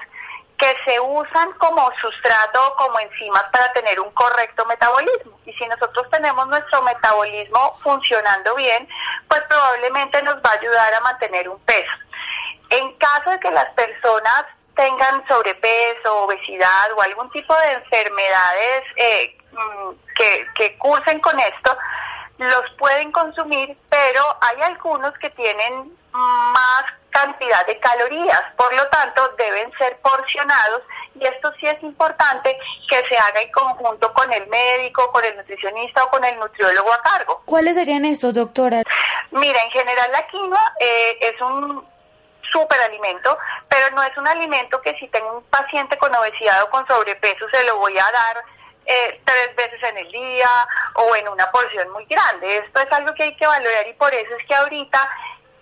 que 0.57 0.75
se 0.85 0.99
usan 0.99 1.51
como 1.59 1.91
sustrato 2.01 2.67
o 2.67 2.75
como 2.75 2.99
enzimas 2.99 3.43
para 3.51 3.71
tener 3.73 3.99
un 3.99 4.11
correcto 4.11 4.65
metabolismo. 4.65 5.39
Y 5.45 5.53
si 5.53 5.67
nosotros 5.67 6.09
tenemos 6.09 6.47
nuestro 6.47 6.81
metabolismo 6.81 7.73
funcionando 7.83 8.55
bien, 8.55 8.87
pues 9.27 9.41
probablemente 9.47 10.21
nos 10.23 10.37
va 10.37 10.49
a 10.49 10.59
ayudar 10.59 10.93
a 10.95 11.01
mantener 11.01 11.47
un 11.47 11.59
peso. 11.59 11.93
En 12.71 12.91
caso 12.93 13.29
de 13.29 13.39
que 13.39 13.51
las 13.51 13.69
personas 13.73 14.45
tengan 14.75 15.27
sobrepeso, 15.27 16.23
obesidad 16.23 16.91
o 16.95 17.01
algún 17.01 17.29
tipo 17.31 17.55
de 17.55 17.71
enfermedades 17.73 18.83
eh, 18.95 19.37
mm, 19.51 19.91
que, 20.15 20.47
que 20.55 20.77
cursen 20.77 21.19
con 21.19 21.39
esto, 21.39 21.77
los 22.37 22.71
pueden 22.77 23.11
consumir, 23.11 23.75
pero 23.89 24.21
hay 24.41 24.61
algunos 24.61 25.17
que 25.19 25.29
tienen 25.31 25.91
más 26.13 26.83
cantidad 27.09 27.65
de 27.65 27.79
calorías, 27.79 28.41
por 28.55 28.71
lo 28.73 28.87
tanto 28.89 29.27
deben 29.37 29.71
ser 29.77 29.97
porcionados 30.01 30.83
y 31.15 31.25
esto 31.25 31.51
sí 31.59 31.65
es 31.65 31.81
importante 31.81 32.55
que 32.87 33.03
se 33.07 33.17
haga 33.17 33.41
en 33.41 33.51
conjunto 33.51 34.13
con 34.13 34.31
el 34.31 34.45
médico, 34.47 35.11
con 35.11 35.25
el 35.25 35.35
nutricionista 35.35 36.03
o 36.03 36.09
con 36.09 36.23
el 36.23 36.37
nutriólogo 36.37 36.93
a 36.93 37.01
cargo. 37.01 37.41
¿Cuáles 37.45 37.75
serían 37.75 38.05
estos, 38.05 38.35
doctora? 38.35 38.83
Mira, 39.31 39.63
en 39.63 39.71
general 39.71 40.11
la 40.11 40.27
quinoa 40.27 40.73
eh, 40.79 41.17
es 41.21 41.41
un 41.41 41.87
superalimento, 42.51 43.37
pero 43.67 43.89
no 43.95 44.03
es 44.03 44.15
un 44.17 44.27
alimento 44.27 44.79
que 44.81 44.95
si 44.99 45.07
tengo 45.07 45.37
un 45.37 45.43
paciente 45.45 45.97
con 45.97 46.13
obesidad 46.13 46.63
o 46.63 46.69
con 46.69 46.85
sobrepeso 46.87 47.49
se 47.51 47.63
lo 47.63 47.77
voy 47.77 47.97
a 47.97 48.11
dar 48.11 48.43
eh, 48.87 49.21
tres 49.25 49.55
veces 49.55 49.83
en 49.83 49.97
el 49.97 50.11
día 50.11 50.49
o 50.95 51.15
en 51.15 51.27
una 51.27 51.51
porción 51.51 51.91
muy 51.91 52.05
grande. 52.05 52.57
Esto 52.57 52.79
es 52.79 52.91
algo 52.91 53.13
que 53.13 53.23
hay 53.23 53.35
que 53.35 53.45
valorar 53.45 53.87
y 53.87 53.93
por 53.93 54.13
eso 54.13 54.33
es 54.35 54.45
que 54.47 54.55
ahorita 54.55 55.09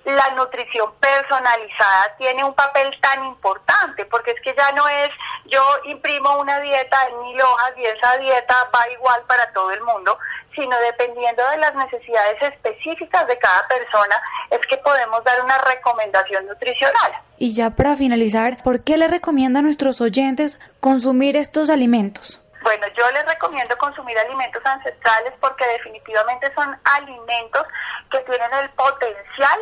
la 0.06 0.30
nutrición 0.36 0.94
personalizada 1.00 2.16
tiene 2.18 2.44
un 2.44 2.54
papel 2.54 2.96
tan 3.02 3.26
importante, 3.26 4.06
porque 4.06 4.32
es 4.32 4.42
que 4.42 4.54
ya 4.56 4.72
no 4.74 4.88
es 4.88 5.10
yo 5.46 5.62
imprimo 5.86 6.38
una 6.40 6.60
dieta 6.60 6.98
en 7.10 7.20
mil 7.24 7.42
hojas 7.42 7.74
y 7.78 7.86
esa 7.86 8.18
dieta 8.18 8.56
va 8.74 8.88
igual 8.92 9.22
para 9.28 9.52
todo 9.54 9.72
el 9.72 9.82
mundo, 9.82 10.18
sino 10.54 10.78
dependiendo 10.80 11.48
de 11.50 11.58
las 11.58 11.76
necesidades 11.76 12.42
específicas 12.42 13.28
de 13.28 13.38
cada 13.40 13.68
persona, 13.68 14.22
es 14.52 14.60
que 14.68 14.78
podemos 14.78 15.24
dar 15.24 15.42
una 15.44 15.58
recomendación 15.58 16.46
nutricional. 16.48 17.14
Y 17.38 17.54
ya 17.54 17.72
para 17.72 17.96
finalizar, 17.96 18.64
¿por 18.64 18.84
qué 18.84 18.98
le 18.98 19.08
recomienda 19.08 19.60
a 19.60 19.64
nuestros 19.64 20.02
oyentes 20.02 20.60
consumir 20.80 21.36
estos 21.36 21.70
alimentos? 21.70 22.42
Bueno, 22.66 22.88
yo 22.98 23.12
les 23.12 23.24
recomiendo 23.28 23.78
consumir 23.78 24.18
alimentos 24.18 24.66
ancestrales 24.66 25.34
porque 25.40 25.64
definitivamente 25.68 26.52
son 26.56 26.76
alimentos 26.84 27.64
que 28.10 28.18
tienen 28.22 28.52
el 28.54 28.70
potencial 28.72 29.60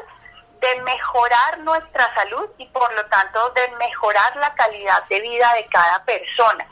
de 0.62 0.82
mejorar 0.84 1.60
nuestra 1.60 2.16
salud 2.16 2.50
y 2.58 2.66
por 2.68 2.94
lo 2.94 3.06
tanto 3.08 3.50
de 3.50 3.68
mejorar 3.76 4.34
la 4.38 4.54
calidad 4.56 5.04
de 5.10 5.20
vida 5.20 5.54
de 5.56 5.66
cada 5.68 6.02
persona. 6.06 6.66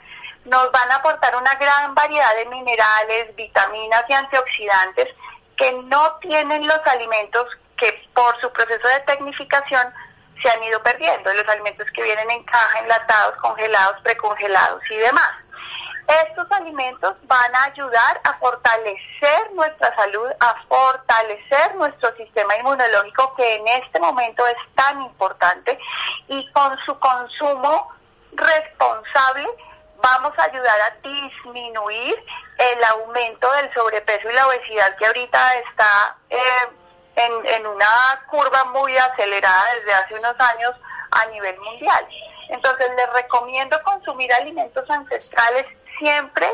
Nos 0.45 0.71
van 0.71 0.89
a 0.93 0.95
aportar 0.95 1.35
una 1.35 1.53
gran 1.55 1.93
variedad 1.95 2.33
de 2.37 2.45
minerales, 2.45 3.35
vitaminas 3.35 4.05
y 4.07 4.13
antioxidantes 4.13 5.09
que 5.57 5.73
no 5.83 6.15
tienen 6.19 6.65
los 6.65 6.79
alimentos 6.87 7.45
que 7.75 8.07
por 8.13 8.39
su 8.39 8.49
proceso 8.53 8.87
de 8.87 9.01
tecnificación 9.01 9.93
se 10.41 10.49
han 10.49 10.63
ido 10.63 10.81
perdiendo, 10.81 11.33
los 11.33 11.47
alimentos 11.49 11.91
que 11.91 12.03
vienen 12.03 12.31
en 12.31 12.43
caja, 12.45 12.79
enlatados, 12.79 13.35
congelados, 13.41 13.99
precongelados 14.01 14.81
y 14.89 14.95
demás. 14.95 15.31
Estos 16.11 16.51
alimentos 16.51 17.15
van 17.23 17.55
a 17.55 17.63
ayudar 17.65 18.19
a 18.25 18.33
fortalecer 18.33 19.53
nuestra 19.53 19.95
salud, 19.95 20.29
a 20.41 20.55
fortalecer 20.67 21.75
nuestro 21.75 22.13
sistema 22.17 22.57
inmunológico 22.57 23.33
que 23.35 23.55
en 23.55 23.65
este 23.69 23.97
momento 23.97 24.45
es 24.45 24.57
tan 24.75 25.01
importante 25.03 25.79
y 26.27 26.51
con 26.51 26.77
su 26.85 26.99
consumo 26.99 27.93
responsable 28.33 29.47
vamos 30.03 30.37
a 30.37 30.43
ayudar 30.43 30.81
a 30.81 30.95
disminuir 31.01 32.21
el 32.57 32.83
aumento 32.83 33.49
del 33.53 33.73
sobrepeso 33.73 34.29
y 34.29 34.33
la 34.33 34.47
obesidad 34.47 34.93
que 34.97 35.05
ahorita 35.05 35.53
está 35.59 36.17
eh, 36.29 36.67
en, 37.15 37.45
en 37.45 37.67
una 37.67 38.21
curva 38.29 38.65
muy 38.65 38.97
acelerada 38.97 39.75
desde 39.75 39.93
hace 39.93 40.15
unos 40.15 40.35
años 40.39 40.75
a 41.11 41.25
nivel 41.27 41.57
mundial. 41.61 42.05
Entonces 42.49 42.89
les 42.97 43.13
recomiendo 43.13 43.81
consumir 43.83 44.33
alimentos 44.33 44.89
ancestrales 44.89 45.65
siempre 46.01 46.49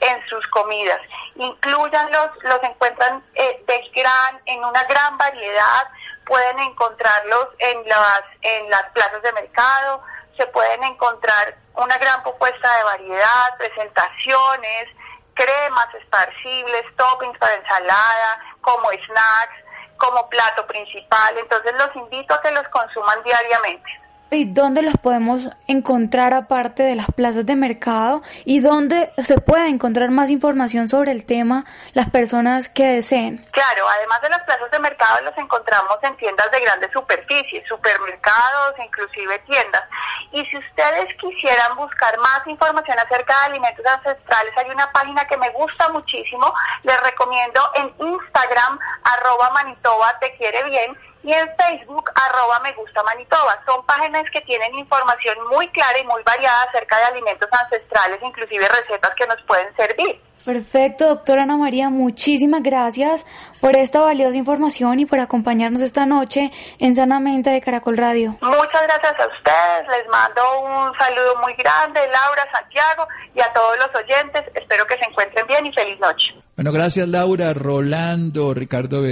en 0.00 0.28
sus 0.28 0.46
comidas. 0.48 1.00
Incluyanlos, 1.34 2.30
los 2.42 2.62
encuentran 2.62 3.22
eh, 3.34 3.64
de 3.66 3.90
gran, 3.94 4.40
en 4.46 4.64
una 4.64 4.84
gran 4.84 5.18
variedad, 5.18 5.88
pueden 6.24 6.58
encontrarlos 6.60 7.48
en 7.58 7.88
las, 7.88 8.22
en 8.42 8.70
las 8.70 8.84
plazas 8.92 9.22
de 9.22 9.32
mercado, 9.32 10.02
se 10.36 10.46
pueden 10.46 10.84
encontrar 10.84 11.56
una 11.74 11.98
gran 11.98 12.22
propuesta 12.22 12.76
de 12.76 12.84
variedad, 12.84 13.56
presentaciones, 13.58 14.88
cremas 15.34 15.94
esparcibles, 15.94 16.84
toppings 16.96 17.36
para 17.38 17.54
ensalada, 17.54 18.40
como 18.60 18.88
snacks, 18.90 19.64
como 19.96 20.28
plato 20.28 20.64
principal. 20.66 21.36
Entonces 21.38 21.74
los 21.74 21.96
invito 21.96 22.34
a 22.34 22.40
que 22.40 22.52
los 22.52 22.68
consuman 22.68 23.22
diariamente. 23.24 23.90
¿Y 24.30 24.44
dónde 24.44 24.82
los 24.82 24.94
podemos 24.98 25.48
encontrar 25.66 26.34
aparte 26.34 26.82
de 26.82 26.96
las 26.96 27.06
plazas 27.06 27.46
de 27.46 27.56
mercado? 27.56 28.22
¿Y 28.44 28.60
dónde 28.60 29.10
se 29.18 29.40
puede 29.40 29.68
encontrar 29.68 30.10
más 30.10 30.28
información 30.28 30.88
sobre 30.88 31.12
el 31.12 31.24
tema 31.24 31.64
las 31.94 32.10
personas 32.10 32.68
que 32.68 32.84
deseen? 32.86 33.42
Claro, 33.52 33.88
además 33.88 34.20
de 34.20 34.28
las 34.28 34.42
plazas 34.42 34.70
de 34.70 34.78
mercado 34.80 35.22
los 35.24 35.36
encontramos 35.38 35.96
en 36.02 36.14
tiendas 36.18 36.50
de 36.50 36.60
grandes 36.60 36.92
superficies, 36.92 37.66
supermercados, 37.66 38.74
inclusive 38.84 39.38
tiendas. 39.46 39.84
Y 40.32 40.44
si 40.44 40.58
ustedes 40.58 41.08
quisieran 41.18 41.74
buscar 41.76 42.18
más 42.18 42.46
información 42.46 42.98
acerca 42.98 43.34
de 43.40 43.46
alimentos 43.46 43.86
ancestrales, 43.86 44.52
hay 44.58 44.70
una 44.70 44.92
página 44.92 45.26
que 45.26 45.38
me 45.38 45.48
gusta 45.50 45.88
muchísimo, 45.88 46.52
les 46.82 47.02
recomiendo 47.02 47.62
en 47.76 47.86
Instagram, 47.98 48.78
arroba 49.04 49.50
Manitoba 49.54 50.18
te 50.20 50.36
quiere 50.36 50.64
bien, 50.64 50.94
y 51.22 51.32
en 51.32 51.48
Facebook 51.56 52.10
arroba 52.14 52.60
me 52.60 52.72
gusta 52.74 53.02
Manitoba. 53.02 53.60
Son 53.66 53.84
páginas 53.86 54.24
que 54.32 54.40
tienen 54.42 54.74
información 54.74 55.36
muy 55.48 55.68
clara 55.68 55.98
y 55.98 56.04
muy 56.04 56.22
variada 56.22 56.62
acerca 56.64 56.98
de 56.98 57.04
alimentos 57.04 57.48
ancestrales, 57.52 58.20
inclusive 58.22 58.68
recetas 58.68 59.14
que 59.14 59.26
nos 59.26 59.42
pueden 59.42 59.74
servir. 59.76 60.20
Perfecto, 60.44 61.08
doctora 61.08 61.42
Ana 61.42 61.56
María, 61.56 61.90
muchísimas 61.90 62.62
gracias 62.62 63.26
por 63.60 63.76
esta 63.76 64.00
valiosa 64.00 64.36
información 64.36 65.00
y 65.00 65.06
por 65.06 65.18
acompañarnos 65.18 65.82
esta 65.82 66.06
noche 66.06 66.52
en 66.78 66.96
Sanamente 66.96 67.50
de 67.50 67.60
Caracol 67.60 67.96
Radio. 67.96 68.38
Muchas 68.40 68.82
gracias 68.82 69.14
a 69.18 69.26
ustedes, 69.26 69.98
les 69.98 70.08
mando 70.10 70.40
un 70.60 70.98
saludo 70.98 71.34
muy 71.42 71.54
grande, 71.54 72.00
Laura, 72.00 72.46
Santiago 72.52 73.06
y 73.34 73.40
a 73.40 73.52
todos 73.52 73.76
los 73.78 73.94
oyentes. 73.94 74.44
Espero 74.54 74.86
que 74.86 74.96
se 74.96 75.04
encuentren 75.04 75.46
bien 75.46 75.66
y 75.66 75.72
feliz 75.72 75.98
noche. 76.00 76.34
Bueno, 76.56 76.72
gracias 76.72 77.06
Laura, 77.06 77.54
Rolando, 77.54 78.52
Ricardo 78.52 79.02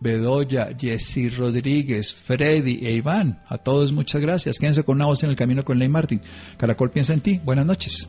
Bedoya, 0.00 0.68
Jessy 0.78 1.30
Rodríguez, 1.30 2.14
Freddy 2.14 2.86
e 2.86 2.92
Iván. 2.92 3.42
A 3.48 3.58
todos 3.58 3.92
muchas 3.92 4.20
gracias. 4.20 4.58
Quédense 4.58 4.84
con 4.84 4.96
una 4.96 5.06
voz 5.06 5.24
en 5.24 5.30
el 5.30 5.36
camino 5.36 5.64
con 5.64 5.78
Ley 5.78 5.88
Martín. 5.88 6.22
Caracol 6.56 6.90
piensa 6.90 7.12
en 7.12 7.20
ti. 7.20 7.40
Buenas 7.42 7.66
noches. 7.66 8.08